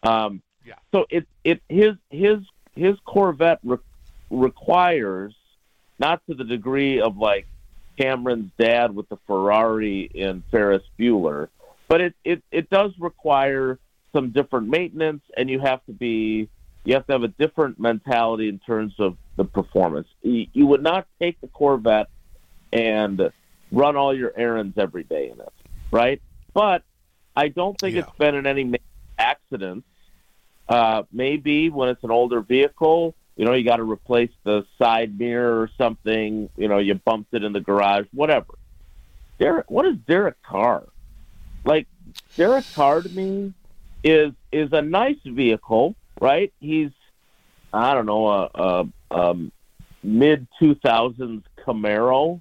[0.05, 0.75] Um, Yeah.
[0.93, 2.39] So it it his his
[2.77, 3.79] his Corvette re-
[4.31, 5.35] requires
[5.99, 7.47] not to the degree of like
[7.99, 11.49] Cameron's dad with the Ferrari in Ferris Bueller,
[11.89, 13.79] but it it it does require
[14.13, 16.49] some different maintenance, and you have to be
[16.85, 20.09] you have to have a different mentality in terms of the performance.
[20.23, 22.09] You, you would not take the Corvette
[22.73, 23.31] and
[23.73, 25.53] run all your errands every day in it,
[25.91, 26.21] right?
[26.53, 26.83] But
[27.35, 28.03] I don't think Yeah.
[28.03, 28.79] it's been in any
[29.19, 29.87] accidents.
[30.69, 35.19] Uh, maybe when it's an older vehicle, you know, you got to replace the side
[35.19, 36.49] mirror or something.
[36.57, 38.55] You know, you bumped it in the garage, whatever.
[39.39, 40.85] Derek, what is Derek Carr?
[41.65, 41.87] Like
[42.37, 43.55] Derek Carr to me
[44.03, 46.53] is is a nice vehicle, right?
[46.61, 46.91] He's
[47.73, 49.35] I don't know a, a, a
[50.03, 52.41] mid two thousands Camaro,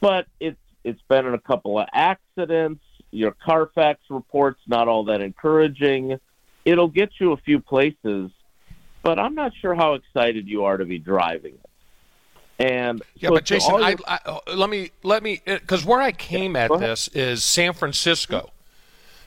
[0.00, 2.82] but it's it's been in a couple of accidents.
[3.10, 6.18] Your Carfax reports not all that encouraging.
[6.64, 8.30] It'll get you a few places,
[9.02, 11.70] but I'm not sure how excited you are to be driving it.
[12.58, 16.00] And Yeah, so but Jason, all I, I, uh, let me let me because where
[16.00, 18.50] I came at this is San Francisco.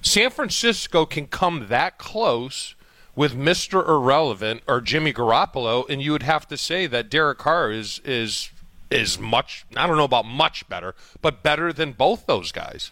[0.02, 2.76] San Francisco can come that close
[3.16, 7.72] with Mister Irrelevant or Jimmy Garoppolo, and you would have to say that Derek Carr
[7.72, 8.52] is is
[8.92, 9.66] is much.
[9.76, 12.92] I don't know about much better, but better than both those guys.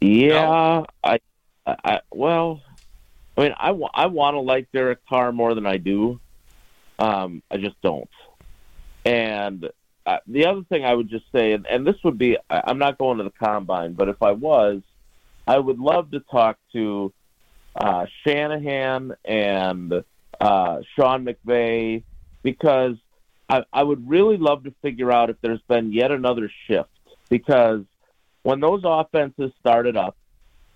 [0.00, 1.18] Yeah, I,
[1.66, 2.60] I, I, well,
[3.36, 6.20] I mean, I, I want to like Derek Carr more than I do.
[6.98, 8.08] Um, I just don't.
[9.04, 9.68] And
[10.06, 12.78] uh, the other thing I would just say, and, and this would be, I, I'm
[12.78, 14.82] not going to the combine, but if I was,
[15.46, 17.12] I would love to talk to
[17.80, 19.92] uh, Shanahan and
[20.40, 22.02] uh, Sean McVay
[22.42, 22.96] because
[23.48, 26.90] I, I would really love to figure out if there's been yet another shift
[27.30, 27.82] because
[28.42, 30.16] when those offenses started up,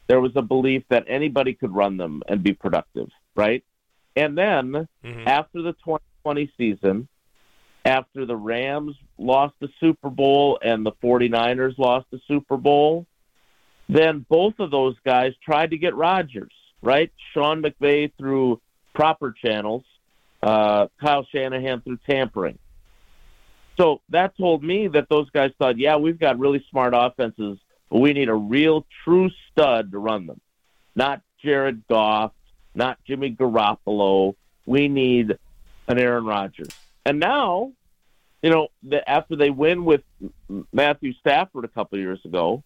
[0.09, 3.65] there was a belief that anybody could run them and be productive, right?
[4.17, 5.27] And then Mhm.
[5.27, 5.75] after the
[6.25, 7.09] 2020 season,
[7.85, 13.07] after the Rams lost the Super Bowl and the 49ers lost the Super Bowl,
[13.89, 17.11] then both of those guys tried to get Rodgers, right?
[17.35, 18.61] Sean McVay through
[18.95, 19.85] proper channels,
[20.43, 22.59] uh, Kyle Shanahan through tampering.
[23.77, 27.59] So that told me that those guys thought, yeah, we've got really smart offenses,
[27.91, 30.41] but we need a real true stud to run them.
[30.95, 32.33] Not Jared Goff,
[32.75, 34.35] not Jimmy Garoppolo.
[34.67, 35.39] We need
[35.89, 36.69] an Aaron Rodgers.
[37.05, 37.73] And now,
[38.43, 40.03] you know, the, after they win with
[40.73, 42.63] Matthew Stafford a couple years ago,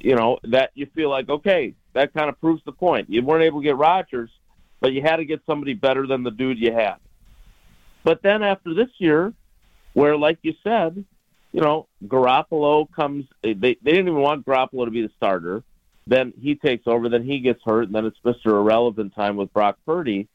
[0.00, 3.10] you know, that you feel like, okay, that kind of proves the point.
[3.10, 4.30] You weren't able to get Rodgers,
[4.80, 6.96] but you had to get somebody better than the dude you had.
[8.04, 9.32] But then after this year,
[9.94, 11.04] where, like you said,
[11.52, 13.24] you know, Garoppolo comes.
[13.42, 15.62] They they didn't even want Garoppolo to be the starter.
[16.06, 17.08] Then he takes over.
[17.08, 20.28] Then he gets hurt, and then it's Mister Irrelevant time with Brock Purdy.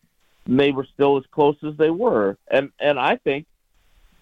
[0.46, 3.46] They were still as close as they were, and and I think,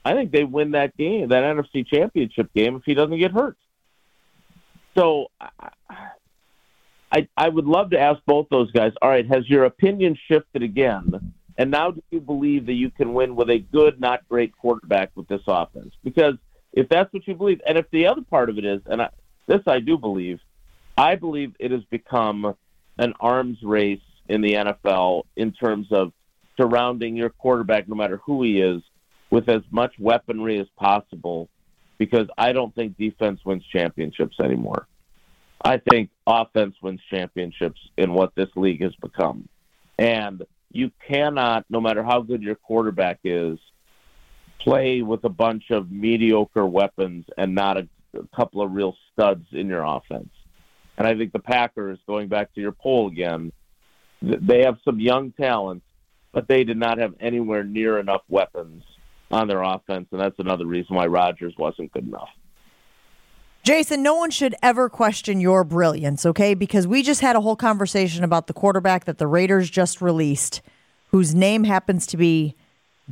[0.05, 3.57] I think they win that game, that NFC Championship game, if he doesn't get hurt.
[4.95, 5.31] So,
[7.11, 8.93] I I would love to ask both those guys.
[9.01, 11.33] All right, has your opinion shifted again?
[11.57, 15.11] And now, do you believe that you can win with a good, not great quarterback
[15.15, 15.93] with this offense?
[16.03, 16.35] Because
[16.73, 19.09] if that's what you believe, and if the other part of it is, and I,
[19.47, 20.39] this I do believe,
[20.97, 22.55] I believe it has become
[22.97, 23.99] an arms race
[24.31, 26.13] in the NFL in terms of
[26.55, 28.81] surrounding your quarterback, no matter who he is,
[29.29, 31.49] with as much weaponry as possible.
[31.97, 34.87] Because I don't think defense wins championships anymore.
[35.63, 39.47] I think offense wins championships in what this league has become.
[39.99, 43.59] And you cannot, no matter how good your quarterback is,
[44.59, 49.45] play with a bunch of mediocre weapons and not a, a couple of real studs
[49.51, 50.29] in your offense.
[50.97, 53.51] And I think the Packers, going back to your poll again,
[54.21, 55.83] they have some young talent,
[56.31, 58.83] but they did not have anywhere near enough weapons
[59.31, 62.29] on their offense, and that's another reason why Rodgers wasn't good enough.
[63.63, 66.55] Jason, no one should ever question your brilliance, okay?
[66.55, 70.61] Because we just had a whole conversation about the quarterback that the Raiders just released,
[71.11, 72.55] whose name happens to be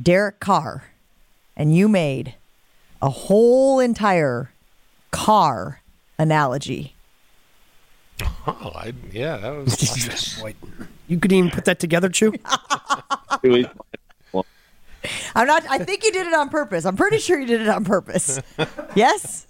[0.00, 0.84] Derek Carr.
[1.56, 2.34] And you made
[3.00, 4.50] a whole entire
[5.10, 5.82] car
[6.18, 6.94] analogy.
[8.46, 10.38] Oh, I, yeah, that was.
[10.40, 10.54] Boy,
[11.08, 12.32] you could even put that together, Chew.
[15.34, 15.64] I'm not.
[15.68, 16.84] I think you did it on purpose.
[16.84, 18.40] I'm pretty sure you did it on purpose.
[18.94, 19.46] yes.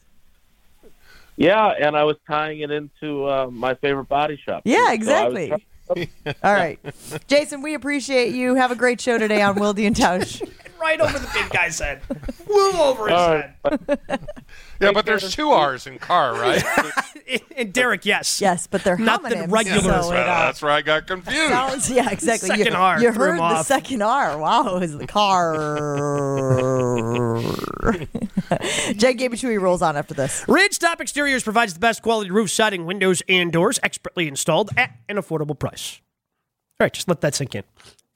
[1.36, 4.62] Yeah, and I was tying it into uh, my favorite body shop.
[4.64, 5.48] Yeah, So exactly.
[5.48, 6.08] trying-
[6.44, 6.78] All right,
[7.26, 7.62] Jason.
[7.62, 8.54] We appreciate you.
[8.54, 10.40] Have a great show today on Wildy and Tausch.
[10.80, 12.02] Right over the big guy's head.
[12.32, 13.54] Flew over his All head.
[14.80, 16.62] Yeah, but there's two R's in car, right?
[17.56, 18.40] And Derek, yes.
[18.40, 20.18] Yes, but they're Not the homonyms, regular- so that's, right.
[20.20, 21.50] uh, that's where I got confused.
[21.50, 22.48] sounds- yeah, exactly.
[22.48, 23.66] Second you, R You heard the off.
[23.66, 24.36] second R.
[24.38, 25.54] Wow, is the car.
[28.96, 30.42] Jen Gabe Chewy rolls on after this.
[30.46, 35.16] Ridgetop Exteriors provides the best quality roof siding, windows, and doors, expertly installed at an
[35.16, 36.00] affordable price.
[36.80, 37.62] All right, just let that sink in.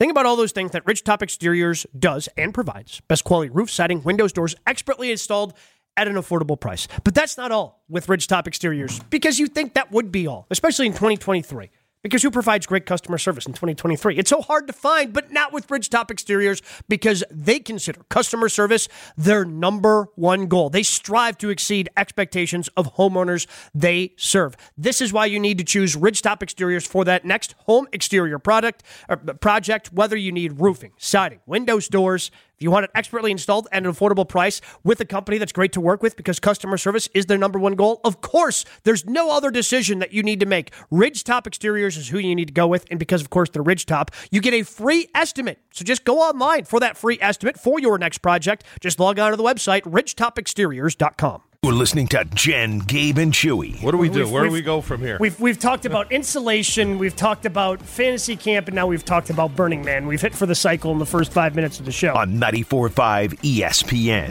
[0.05, 3.01] Think about all those things that Ridgetop Exteriors does and provides.
[3.09, 5.55] Best quality roof siding, windows, doors, expertly installed
[5.97, 6.87] at an affordable price.
[7.05, 10.85] But that's not all with Ridgetop Exteriors because you think that would be all, especially
[10.85, 11.71] in 2023.
[12.05, 14.19] Because who provides great customer service in 2023?
[14.19, 18.89] It's so hard to find, but not with Ridgetop Exteriors because they consider customer service
[19.17, 20.69] their number one goal.
[20.69, 24.55] They strive to exceed expectations of homeowners they serve.
[24.77, 28.83] This is why you need to choose Ridgetop Exteriors for that next home exterior product
[29.09, 32.31] or uh, project, whether you need roofing, siding, windows, doors.
[32.57, 35.73] If you want it expertly installed at an affordable price with a company that's great
[35.73, 39.31] to work with because customer service is their number one goal, of course, there's no
[39.31, 40.73] other decision that you need to make.
[40.93, 42.85] Ridgetop Exteriors is who you need to go with.
[42.91, 45.59] And because, of course, they're Ridgetop, you get a free estimate.
[45.73, 48.65] So just go online for that free estimate for your next project.
[48.81, 51.44] Just log on to the website, ridgetopexteriors.com.
[51.65, 53.83] You're listening to Jen, Gabe, and Chewy.
[53.83, 54.19] What do we do?
[54.19, 55.17] We've- Where do we've- we go from here?
[55.19, 59.57] We've we've talked about insulation, we've talked about fantasy camp, and now we've talked about
[59.57, 60.07] Burning Man.
[60.07, 62.13] We've hit for the cycle in the first five minutes of the show.
[62.17, 64.31] On 94.5 ESPN.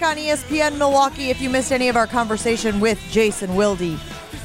[0.00, 1.30] Back on ESPN Milwaukee.
[1.30, 3.96] If you missed any of our conversation with Jason Wilde,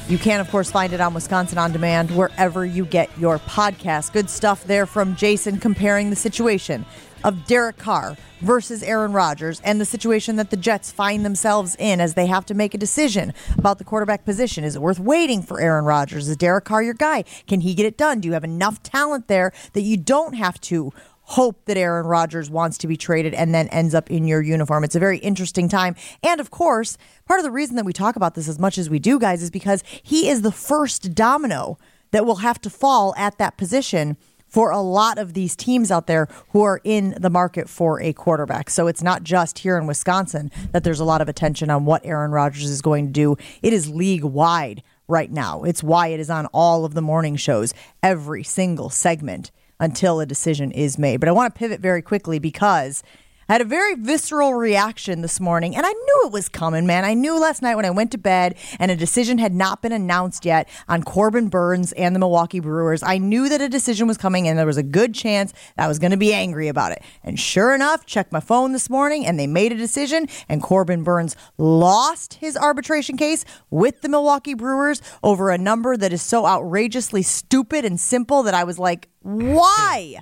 [0.08, 4.12] you can, of course, find it on Wisconsin On Demand wherever you get your podcast.
[4.12, 6.86] Good stuff there from Jason comparing the situation
[7.24, 12.00] of Derek Carr versus Aaron Rodgers and the situation that the Jets find themselves in
[12.00, 14.62] as they have to make a decision about the quarterback position.
[14.62, 16.28] Is it worth waiting for Aaron Rodgers?
[16.28, 17.24] Is Derek Carr your guy?
[17.46, 18.20] Can he get it done?
[18.20, 20.92] Do you have enough talent there that you don't have to
[21.30, 24.82] hope that Aaron Rodgers wants to be traded and then ends up in your uniform.
[24.82, 25.94] It's a very interesting time.
[26.24, 28.90] And of course, part of the reason that we talk about this as much as
[28.90, 31.78] we do, guys, is because he is the first domino
[32.10, 34.16] that will have to fall at that position
[34.48, 38.12] for a lot of these teams out there who are in the market for a
[38.12, 38.68] quarterback.
[38.68, 42.04] So it's not just here in Wisconsin that there's a lot of attention on what
[42.04, 43.36] Aaron Rodgers is going to do.
[43.62, 45.62] It is league wide right now.
[45.62, 50.26] It's why it is on all of the morning shows, every single segment until a
[50.26, 51.18] decision is made.
[51.18, 53.02] But I want to pivot very quickly because
[53.50, 57.04] I had a very visceral reaction this morning, and I knew it was coming, man.
[57.04, 59.90] I knew last night when I went to bed and a decision had not been
[59.90, 63.02] announced yet on Corbin Burnes and the Milwaukee Brewers.
[63.02, 65.88] I knew that a decision was coming, and there was a good chance that I
[65.88, 67.02] was going to be angry about it.
[67.24, 71.02] And sure enough, checked my phone this morning, and they made a decision, and Corbin
[71.02, 76.46] Burnes lost his arbitration case with the Milwaukee Brewers over a number that is so
[76.46, 80.20] outrageously stupid and simple that I was like, why?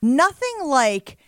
[0.00, 1.18] Nothing like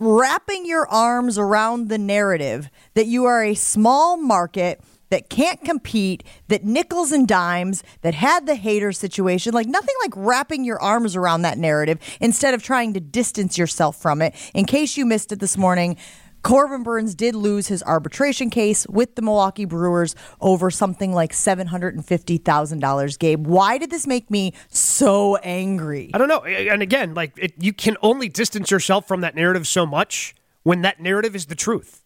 [0.00, 4.80] wrapping your arms around the narrative that you are a small market
[5.10, 9.54] that can't compete, that nickels and dimes, that had the Hader situation.
[9.54, 13.96] Like nothing like wrapping your arms around that narrative instead of trying to distance yourself
[14.00, 14.34] from it.
[14.54, 15.96] In case you missed it this morning,
[16.42, 23.18] Corbin Burnes did lose his arbitration case with the Milwaukee Brewers over something like $750,000.
[23.18, 26.10] Gabe, why did this make me so angry?
[26.14, 26.44] I don't know.
[26.44, 30.82] And again, like it, you can only distance yourself from that narrative so much when
[30.82, 32.04] that narrative is the truth.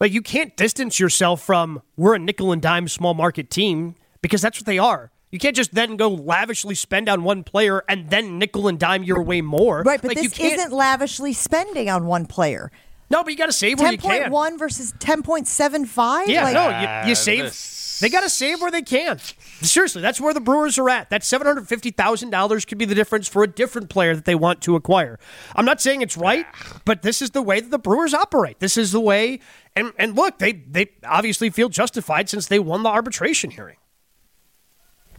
[0.00, 4.42] Like you can't distance yourself from we're a nickel and dime small market team because
[4.42, 5.10] that's what they are.
[5.30, 9.02] You can't just then go lavishly spend on one player and then nickel and dime
[9.02, 9.82] your way more.
[9.82, 12.70] Right, but like you this isn't lavishly spending on one player.
[13.14, 14.30] No, but you got to save where you can.
[14.30, 16.26] 10.1 versus 10.75?
[16.26, 17.44] Yeah, like, no, you, you Ah, save.
[17.44, 19.20] this- They got to save where they can.
[19.62, 21.10] Seriously, that's where the Brewers are at.
[21.10, 24.24] That seven hundred fifty thousand dollars could be the difference for a different player that
[24.24, 25.18] they want to acquire.
[25.54, 26.44] I'm not saying it's right,
[26.84, 28.58] but this is the way that the Brewers operate.
[28.58, 29.38] This is the way.
[29.76, 33.76] And and look, they they obviously feel justified since they won the arbitration hearing.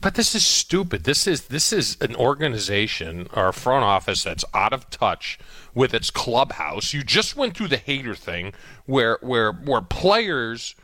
[0.06, 1.04] But this is stupid.
[1.04, 5.40] This is this is an organization or a front office that's out of touch
[5.74, 6.94] with its clubhouse.
[6.94, 8.54] You just went through the Hader thing
[8.86, 10.76] where where where players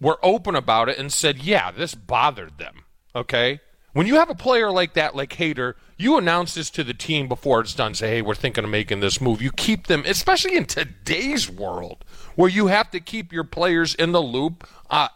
[0.00, 2.82] were open about it and said, "Yeah, this bothered them."
[3.14, 3.60] Okay?
[3.92, 7.26] When you have a player like that like Hader, you announce this to the team
[7.28, 7.94] before it's done.
[7.94, 9.40] Say, hey, we're thinking of making this move.
[9.40, 14.12] You keep them, especially in today's world where you have to keep your players in
[14.12, 15.08] the loop uh,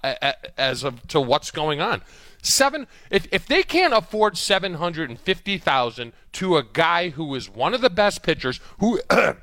[0.57, 2.03] as of to what's going on.
[2.43, 2.87] Seven.
[3.11, 7.51] If if they can't afford seven hundred and fifty thousand to a guy who is
[7.51, 9.01] one of the best pitchers, who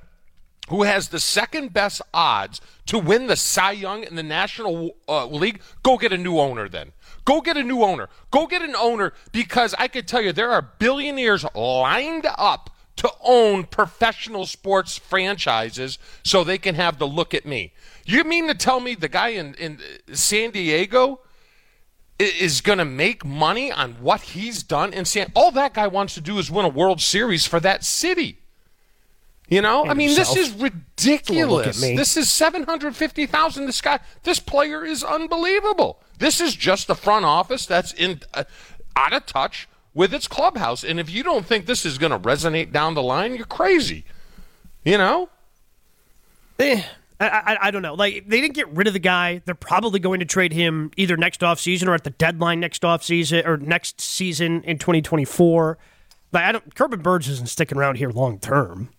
[0.69, 5.27] who has the second best odds to win the Cy Young in the National uh,
[5.27, 6.91] League, go get a new owner then.
[7.27, 8.07] Go get a new owner.
[8.31, 13.11] Go get an owner because I can tell you there are billionaires lined up to
[13.21, 17.73] own professional sports franchises so they can have the look at me.
[18.05, 19.81] You mean to tell me the guy in, in
[20.13, 21.19] San Diego
[22.17, 26.13] is going to make money on what he's done in San All that guy wants
[26.13, 28.39] to do is win a World Series for that city.
[29.49, 30.35] You know, I mean, himself.
[30.35, 31.79] this is ridiculous.
[31.79, 33.65] This is seven hundred fifty thousand.
[33.65, 36.01] This guy, this player is unbelievable.
[36.19, 38.43] This is just the front office that's in uh,
[38.97, 40.83] out of touch with its clubhouse.
[40.83, 44.03] And if you don't think this is going to resonate down the line, you're crazy.
[44.83, 45.29] You know.
[46.59, 46.83] Eh,
[47.19, 47.93] I, I, I, don't know.
[47.93, 49.41] Like they didn't get rid of the guy.
[49.45, 52.83] They're probably going to trade him either next off season or at the deadline next
[52.83, 55.77] off season or next season in 2024.
[56.33, 56.75] Like I don't.
[56.75, 58.89] Corbin Burnes isn't sticking around here long term.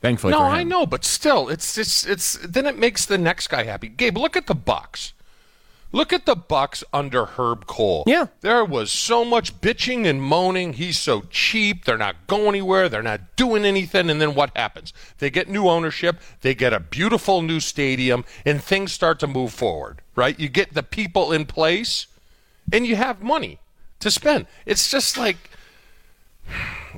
[0.00, 2.38] Thankfully, no, I know, but still, it's it's it's.
[2.44, 3.88] Then it makes the next guy happy.
[3.88, 5.12] Gabe, look at the Bucks.
[5.90, 8.04] Look at the Bucks under Herb Kohl.
[8.06, 8.26] Yeah.
[8.42, 10.74] There was so much bitching and moaning.
[10.74, 11.84] He's so cheap.
[11.86, 12.90] They're not going anywhere.
[12.90, 14.10] They're not doing anything.
[14.10, 14.92] And then what happens?
[15.16, 16.20] They get new ownership.
[16.42, 20.38] They get a beautiful new stadium, and things start to move forward, right?
[20.38, 22.06] You get the people in place,
[22.70, 23.58] and you have money
[24.00, 24.46] to spend.
[24.66, 25.38] It's just like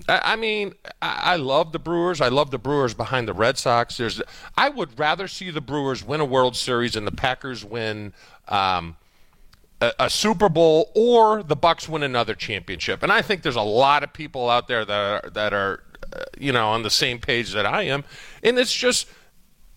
[0.08, 2.20] I mean, I love the Brewers.
[2.20, 3.96] I love the Brewers behind the Red Sox.
[3.96, 4.20] There's,
[4.56, 8.12] I would rather see the Brewers win a World Series and the Packers win
[8.48, 8.96] um,
[9.80, 13.02] a, a, Super Bowl or the Bucks win another championship.
[13.02, 15.82] And I think there's a lot of people out there that are, that are,
[16.12, 18.04] uh, you know, on the same page that I am.
[18.42, 19.06] And it's just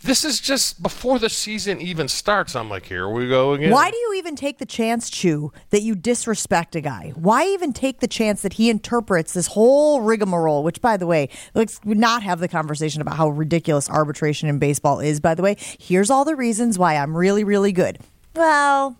[0.03, 2.55] this is just before the season even starts.
[2.55, 3.71] I'm like, here we go again.
[3.71, 7.13] Why do you even take the chance, Chew, that you disrespect a guy?
[7.15, 10.63] Why even take the chance that he interprets this whole rigmarole?
[10.63, 14.99] Which, by the way, let's not have the conversation about how ridiculous arbitration in baseball
[14.99, 15.19] is.
[15.19, 17.99] By the way, here's all the reasons why I'm really, really good.
[18.35, 18.97] Well,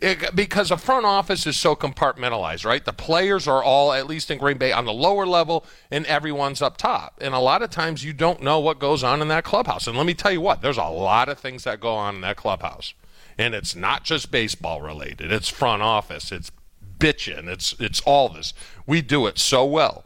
[0.00, 2.84] it, because the front office is so compartmentalized, right?
[2.84, 6.62] The players are all, at least in Green Bay, on the lower level, and everyone's
[6.62, 7.18] up top.
[7.20, 9.86] And a lot of times you don't know what goes on in that clubhouse.
[9.86, 12.20] And let me tell you what, there's a lot of things that go on in
[12.22, 12.94] that clubhouse.
[13.36, 16.50] And it's not just baseball related, it's front office, it's
[16.98, 18.52] bitching, it's, it's all this.
[18.86, 20.04] We do it so well.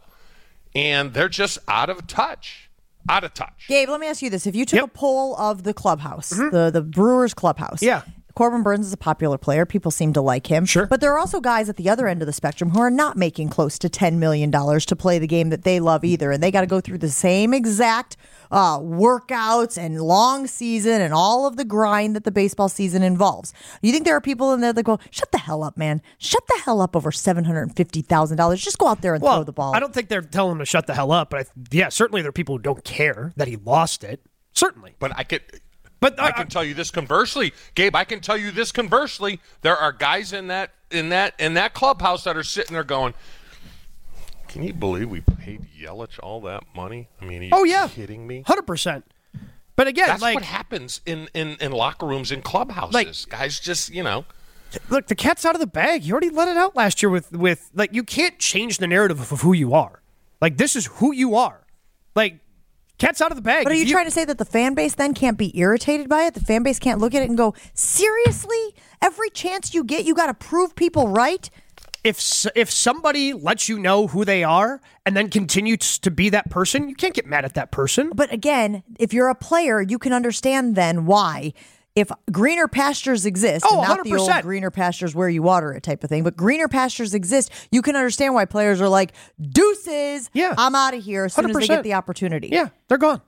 [0.75, 2.71] And they're just out of touch
[3.09, 3.67] out of touch.
[3.69, 4.85] Gabe, let me ask you this: If you took yep.
[4.85, 6.55] a poll of the clubhouse, mm-hmm.
[6.55, 8.03] the the Brewers clubhouse, yeah,
[8.35, 9.67] Corbin Burnes is a popular player.
[9.67, 10.65] People seem to like him.
[10.65, 10.87] Sure.
[10.87, 13.17] But there are also guys at the other end of the spectrum who are not
[13.17, 16.31] making close to $10 million to play the game that they love either.
[16.31, 18.17] And they got to go through the same exact
[18.51, 23.53] uh, workouts and long season and all of the grind that the baseball season involves.
[23.83, 26.03] You think there are people in there that go, shut the hell up, man.
[26.19, 28.57] Shut the hell up over $750,000.
[28.57, 29.75] Just go out there and well, throw the ball.
[29.75, 31.31] I don't think they're telling him to shut the hell up.
[31.31, 34.21] But I, yeah, certainly there are people who don't care that he lost it.
[34.53, 34.95] Certainly.
[34.99, 35.43] But I could
[36.03, 37.95] but uh, I can tell you this conversely, Gabe.
[37.95, 39.41] I can tell you this conversely.
[39.61, 43.15] There are guys in that in that in that clubhouse that are sitting there going,
[44.49, 47.09] "Can you believe we paid Yelich all that money?
[47.21, 48.43] I mean, oh yeah, kidding me?
[48.45, 49.05] Hundred percent."
[49.77, 52.95] But again, that's like, what happens in, in, in locker rooms in clubhouses.
[52.95, 54.25] Like, guys just you know.
[54.89, 56.03] Look, the cat's out of the bag.
[56.03, 59.33] You already let it out last year with with like you can't change the narrative
[59.33, 60.03] of who you are.
[60.41, 61.65] Like this is who you are.
[62.17, 62.41] Like
[63.03, 63.65] cat's out of the bag.
[63.65, 66.09] But are If you, trying to say that the fan base then can't be irritated
[66.09, 66.35] by it?
[66.35, 68.75] The fan base can't look at it and go, seriously?
[69.01, 71.51] Every chance you get, you got to prove people right?
[72.05, 76.51] if if somebody lets you know who they are and then continues to be that
[76.51, 78.11] person, you can't get mad at that person.
[78.15, 81.53] But again, if you're a player, you can understand then why.
[81.95, 86.03] If greener pastures exist, Oh, not the old greener pastures where you water it type
[86.03, 90.55] of thing, but greener pastures exist, you can understand why players are like, deuces, Yeah.
[90.57, 92.49] I'm out of here as soon as they get the opportunity.
[92.49, 93.21] Yeah, they're gone.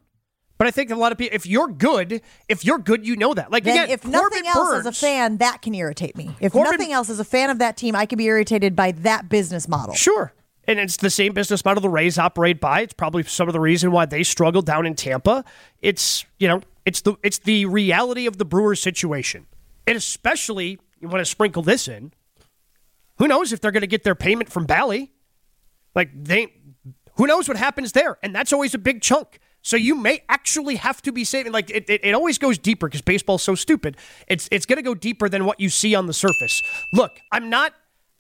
[0.56, 3.34] But I think a lot of people, if you're good, if you're good, you know
[3.34, 3.50] that.
[3.50, 6.30] Like Then again, if nothing Corbin else as a fan, that can irritate me.
[6.40, 8.92] If Corbin- nothing else as a fan of that team, I can be irritated by
[8.92, 9.94] that business model.
[9.94, 10.32] Sure.
[10.66, 12.80] And it's the same business model the Rays operate by.
[12.82, 15.44] It's probably some of the reason why they struggle down in Tampa.
[15.82, 19.46] It's you know, it's the it's the reality of the Brewers situation.
[19.86, 22.12] And especially you want to sprinkle this in.
[23.18, 25.12] Who knows if they're going to get their payment from Bally?
[25.94, 26.52] Like they
[27.16, 28.18] who knows what happens there?
[28.22, 29.38] And that's always a big chunk.
[29.62, 31.52] So you may actually have to be saving.
[31.52, 33.96] Like it, it, it always goes deeper because baseball's so stupid.
[34.28, 36.62] It's it's going to go deeper than what you see on the surface.
[36.92, 37.72] Look, I'm not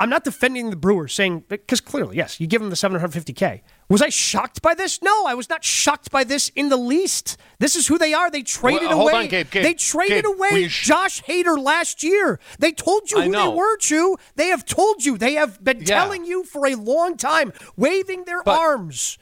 [0.04, 3.62] I'm not defending the Brewers, saying because clearly, yes, you give them the 750k.
[3.88, 5.00] Was I shocked by this?
[5.00, 7.38] No, I was not shocked by this in the least.
[7.58, 8.30] This is who they are.
[8.30, 9.12] They traded Well, away.
[9.14, 12.38] on, Gabe, Gabe, they traded Gabe, away sh- Josh Hader last year.
[12.58, 13.50] They told you I who know.
[13.52, 14.16] they were, Chew.
[14.36, 15.16] They have told you.
[15.16, 15.86] They have been Yeah.
[15.86, 19.16] telling you for a long time, waving their But- arms.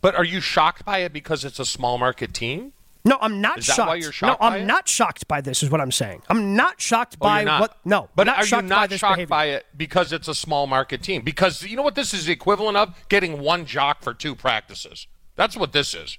[0.00, 2.72] But are you shocked by it because it's a small market team?
[3.06, 3.88] No, I'm not Is that shocked.
[3.88, 4.66] why you're shocked no, by I'm it?
[4.66, 5.62] not shocked by this.
[5.62, 6.22] Is what I'm saying.
[6.28, 7.60] I'm not shocked Oh, by you're not.
[7.60, 7.76] what.
[7.84, 9.28] No, but not are shocked you by not this shocked behavior.
[9.28, 11.22] by it because it's a small market team?
[11.22, 15.06] Because you know what this is the equivalent of getting one jock for two practices.
[15.36, 16.18] That's what this is.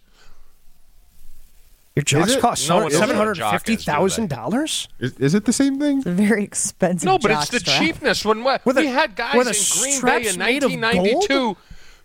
[1.95, 2.39] Your jocks it?
[2.41, 4.87] cost No one knows what seven a hundred jock is, do fifty thousand dollars.
[4.99, 5.97] Is, is it the same thing?
[5.97, 7.81] It's a very expensive No, but it's the strap.
[7.81, 8.23] cheapness.
[8.23, 11.57] When we, With we had guys in Green Bay in 1992.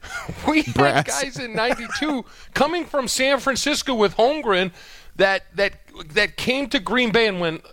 [0.49, 2.25] We had guys in '92
[2.55, 4.73] coming from San Francisco with Holmgren
[5.17, 5.75] that that
[6.11, 7.65] that came to Green Bay and went,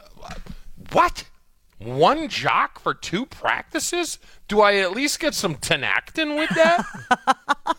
[0.92, 1.26] "What?
[1.80, 4.20] One jock for two practices?
[4.50, 6.86] Do I at least get some Tinactin with that?"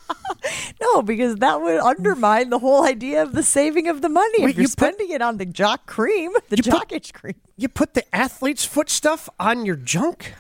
[0.81, 4.39] No, because that would undermine the whole idea of the saving of the money.
[4.43, 6.93] Wait, if you're you put- spending it on the jock cream, the You put- jock
[6.93, 7.35] itch cream.
[7.57, 10.35] You put the athlete's foot stuff on your junk.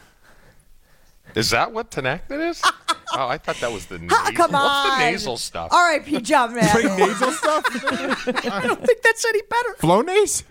[1.34, 2.62] Is that what Tinactin is?
[3.14, 4.16] oh, I thought that was the nasal.
[4.20, 4.62] Ah, come on.
[4.88, 5.72] What's the nasal stuff?
[5.72, 6.20] R.I.P.
[6.20, 6.96] John Madden.
[6.96, 7.64] Nasal stuff?
[8.26, 9.74] I don't think that's any better.
[9.80, 10.44] Flonase?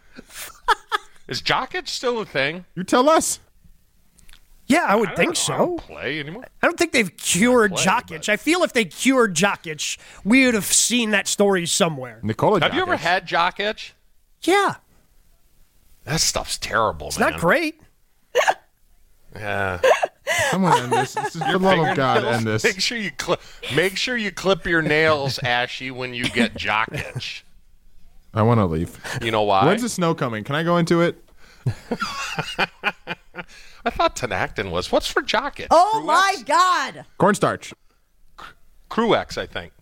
[1.28, 2.66] Is jock itch still a thing?
[2.76, 3.39] You tell us.
[4.66, 5.86] Yeah, I would I think don't- I don't so.
[5.88, 6.45] play anymore.
[6.62, 7.82] I don't think they've cured play,
[8.16, 8.26] itch.
[8.28, 12.20] but- I feel if they cured jock itch, we would have seen that story somewhere.
[12.24, 12.99] Nikola Have you ever Jokic.
[12.99, 13.93] had jock itch?
[14.43, 14.76] Yeah,
[16.05, 17.32] That stuff's terrible, it's man.
[17.32, 17.82] not great.
[19.36, 19.80] Yeah.
[20.52, 21.14] I'm gonna end this.
[21.14, 22.38] this is, for the love of God, Fingernails.
[22.38, 22.64] end this.
[22.64, 23.42] Make sure you clip.
[23.76, 27.44] Make sure you clip your nails, Ashy, when you get jock itch.
[28.34, 29.00] I want to leave.
[29.24, 29.66] You know why?
[29.66, 30.44] When's the snow coming?
[30.44, 31.24] Can I go into it?
[33.86, 34.92] I thought Tinactin was.
[34.92, 35.68] What's for jock itch?
[35.72, 36.06] Oh Cruex?
[36.06, 37.06] my God!
[37.18, 37.74] Cornstarch.
[38.90, 39.74] Cruex, I think.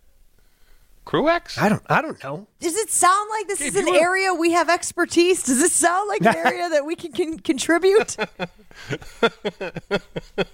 [1.08, 1.56] Cruex?
[1.56, 1.82] I don't.
[1.88, 2.46] I don't know.
[2.60, 5.42] Does it sound like this is an were- area we have expertise?
[5.42, 8.14] Does this sound like an area that we can, can contribute?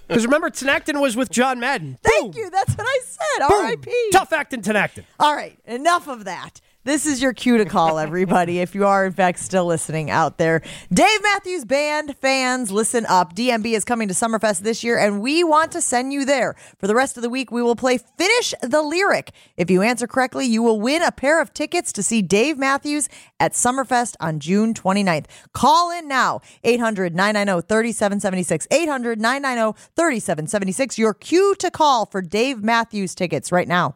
[0.07, 1.97] Because remember, Tinactin was with John Madden.
[2.01, 2.43] Thank Boom.
[2.43, 2.49] you.
[2.49, 3.47] That's what I said.
[3.47, 3.65] Boom.
[3.65, 4.09] R.I.P.
[4.11, 5.03] Tough acting Tinactin.
[5.19, 6.61] All right, enough of that.
[6.85, 10.37] This is your cue to call, everybody, if you are, in fact, still listening out
[10.37, 10.61] there.
[10.93, 13.35] Dave Matthews Band fans, listen up.
[13.35, 16.55] DMB is coming to Summerfest this year, and we want to send you there.
[16.77, 19.31] For the rest of the week, we will play Finish the Lyric.
[19.57, 23.09] If you answer correctly, you will win a pair of tickets to see Dave Matthews
[23.39, 25.25] at Summerfest on June 29th.
[25.53, 28.67] Call in now, 800 990 3776.
[28.69, 30.99] 800 990 3776.
[30.99, 33.95] Your cue to call for Dave Matthews tickets right now.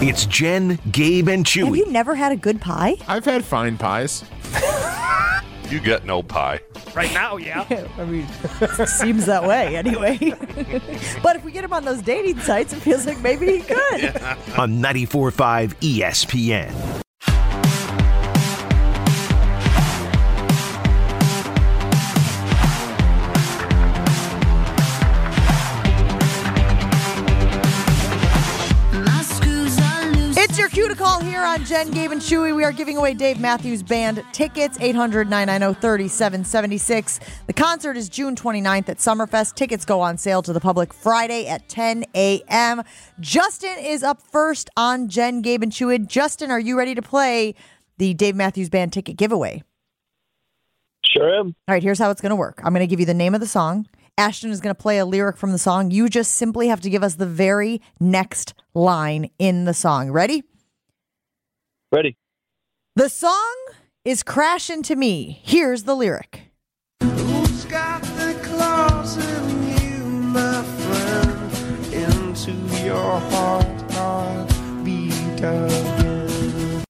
[0.00, 1.64] It's Jen, Gabe, and Chewy.
[1.64, 1.76] Have Chewy.
[1.78, 2.96] you never had a good pie?
[3.06, 4.24] I've had fine pies.
[5.70, 6.60] You get no pie.
[6.94, 7.66] Right now, yeah.
[7.98, 8.26] I mean,
[8.62, 10.16] it seems that way anyway.
[11.22, 13.76] but if we get him on those dating sites, it feels like maybe he could.
[14.58, 17.02] on 94.5 ESPN.
[30.48, 32.56] It's your cue to call here on Jen, Gabe, and Chewy.
[32.56, 37.20] We are giving away Dave Matthews Band tickets, 800 990 3776.
[37.46, 39.56] The concert is June 29th at Summerfest.
[39.56, 42.82] Tickets go on sale to the public Friday at 10 a.m.
[43.20, 46.04] Justin is up first on Jen, Gabe, and Chewy.
[46.08, 47.54] Justin, are you ready to play
[47.98, 49.62] the Dave Matthews Band ticket giveaway?
[51.04, 51.54] Sure am.
[51.68, 52.62] All right, here's how it's going to work.
[52.64, 53.86] I'm going to give you the name of the song.
[54.18, 55.92] Ashton is going to play a lyric from the song.
[55.92, 60.10] You just simply have to give us the very next line in the song.
[60.10, 60.42] Ready?
[61.92, 62.16] Ready.
[62.96, 63.56] The song
[64.04, 65.40] is Crash Into Me.
[65.44, 66.50] Here's the lyric.
[67.00, 71.94] Who's got the claws in you, my friend?
[71.94, 72.52] Into
[72.84, 73.22] your heart, heartbeat again.
[73.22, 73.62] Who's got the claws in you, my friend?
[73.62, 76.84] Into your heart, heart beat again.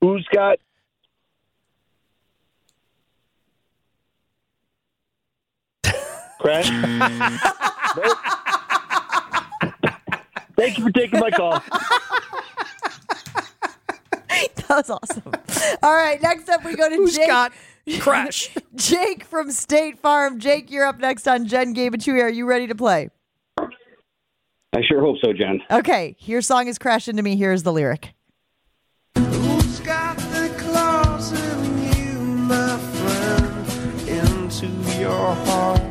[0.00, 0.58] Who's got
[6.40, 6.68] Crash?
[10.56, 11.62] Thank you for taking my call.
[14.68, 15.32] That was awesome.
[15.82, 17.28] All right, next up we go to Who's Jake.
[17.28, 17.52] got
[18.00, 18.50] Crash?
[18.74, 20.40] Jake from State Farm.
[20.40, 22.22] Jake, you're up next on Jen, Gabe, and Chewy.
[22.22, 23.10] Are you ready to play?
[23.58, 25.60] I sure hope so, Jen.
[25.70, 27.36] Okay, your song is Crash Into Me.
[27.36, 28.12] Here's the lyric.
[29.16, 34.08] Who's got the claws in you, my friend?
[34.08, 34.66] Into
[35.00, 35.85] your heart, heart beat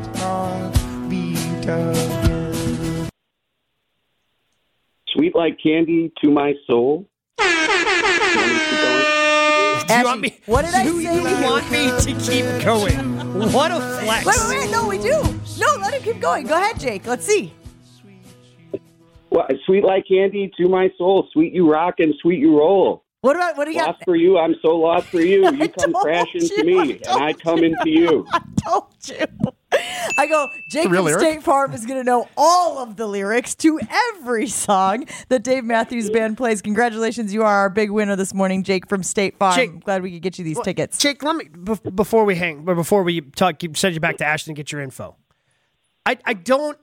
[1.68, 3.10] again.
[5.08, 7.08] Sweet like candy to my soul.
[7.38, 7.44] Do
[9.94, 10.38] you want me?
[10.46, 11.42] what did I do say you to you?
[11.42, 13.52] want me to keep going?
[13.52, 14.26] What a flex!
[14.26, 14.70] Wait, wait, wait.
[14.70, 15.22] No, we do.
[15.58, 16.46] No, let him keep going.
[16.46, 17.06] Go ahead, Jake.
[17.06, 17.52] Let's see.
[19.30, 21.28] Well, sweet like candy to my soul.
[21.32, 23.04] Sweet you rock and sweet you roll.
[23.26, 23.88] What about what do you got?
[23.88, 25.50] Lost for you, I'm so lost for you.
[25.56, 28.24] You come crashing crash into me, I and I told come into you.
[28.32, 29.26] I told you.
[30.16, 31.20] I go, Jake real lyric?
[31.20, 33.80] State Farm is going to know all of the lyrics to
[34.14, 36.62] every song that Dave Matthews Band plays.
[36.62, 39.56] Congratulations, you are our big winner this morning, Jake from State Farm.
[39.56, 40.96] Jake- Glad we could get you these tickets.
[40.98, 44.24] Jake, let me bef- before we hang, but before we talk, send you back to
[44.24, 45.16] Ashton and get your info.
[46.06, 46.78] I I don't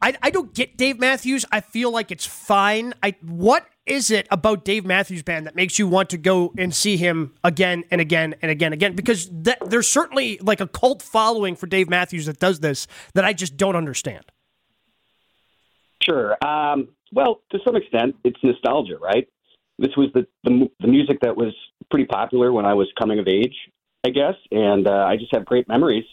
[0.00, 1.44] I I don't get Dave Matthews.
[1.52, 2.94] I feel like it's fine.
[3.02, 6.72] I what is it about Dave Matthews Band that makes you want to go and
[6.72, 8.94] see him again and again and again and again?
[8.94, 13.24] Because that, there's certainly like a cult following for Dave Matthews that does this that
[13.24, 14.24] I just don't understand.
[16.02, 16.36] Sure.
[16.46, 19.28] Um, well, to some extent, it's nostalgia, right?
[19.80, 21.52] This was the, the the music that was
[21.90, 23.56] pretty popular when I was coming of age,
[24.06, 26.04] I guess, and uh, I just have great memories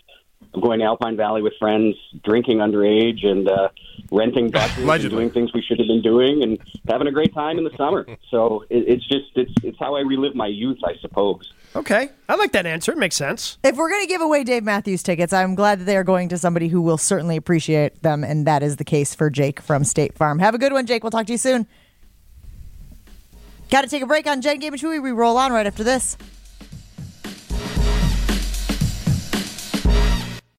[0.54, 3.70] of going to Alpine Valley with friends, drinking underage, and uh,
[4.12, 7.58] renting buses, and doing things we should have been doing, and having a great time
[7.58, 8.06] in the summer.
[8.30, 11.54] So it, it's just it's it's how I relive my youth, I suppose.
[11.76, 12.92] Okay, I like that answer.
[12.92, 13.58] It makes sense.
[13.64, 16.28] If we're going to give away Dave Matthews tickets, I'm glad that they are going
[16.30, 19.86] to somebody who will certainly appreciate them, and that is the case for Jake from
[19.86, 20.40] State Farm.
[20.40, 21.04] Have a good one, Jake.
[21.04, 21.68] We'll talk to you soon.
[23.70, 25.02] Got to take a break on Jen Gabe and Chewy.
[25.02, 26.18] We roll on right after this.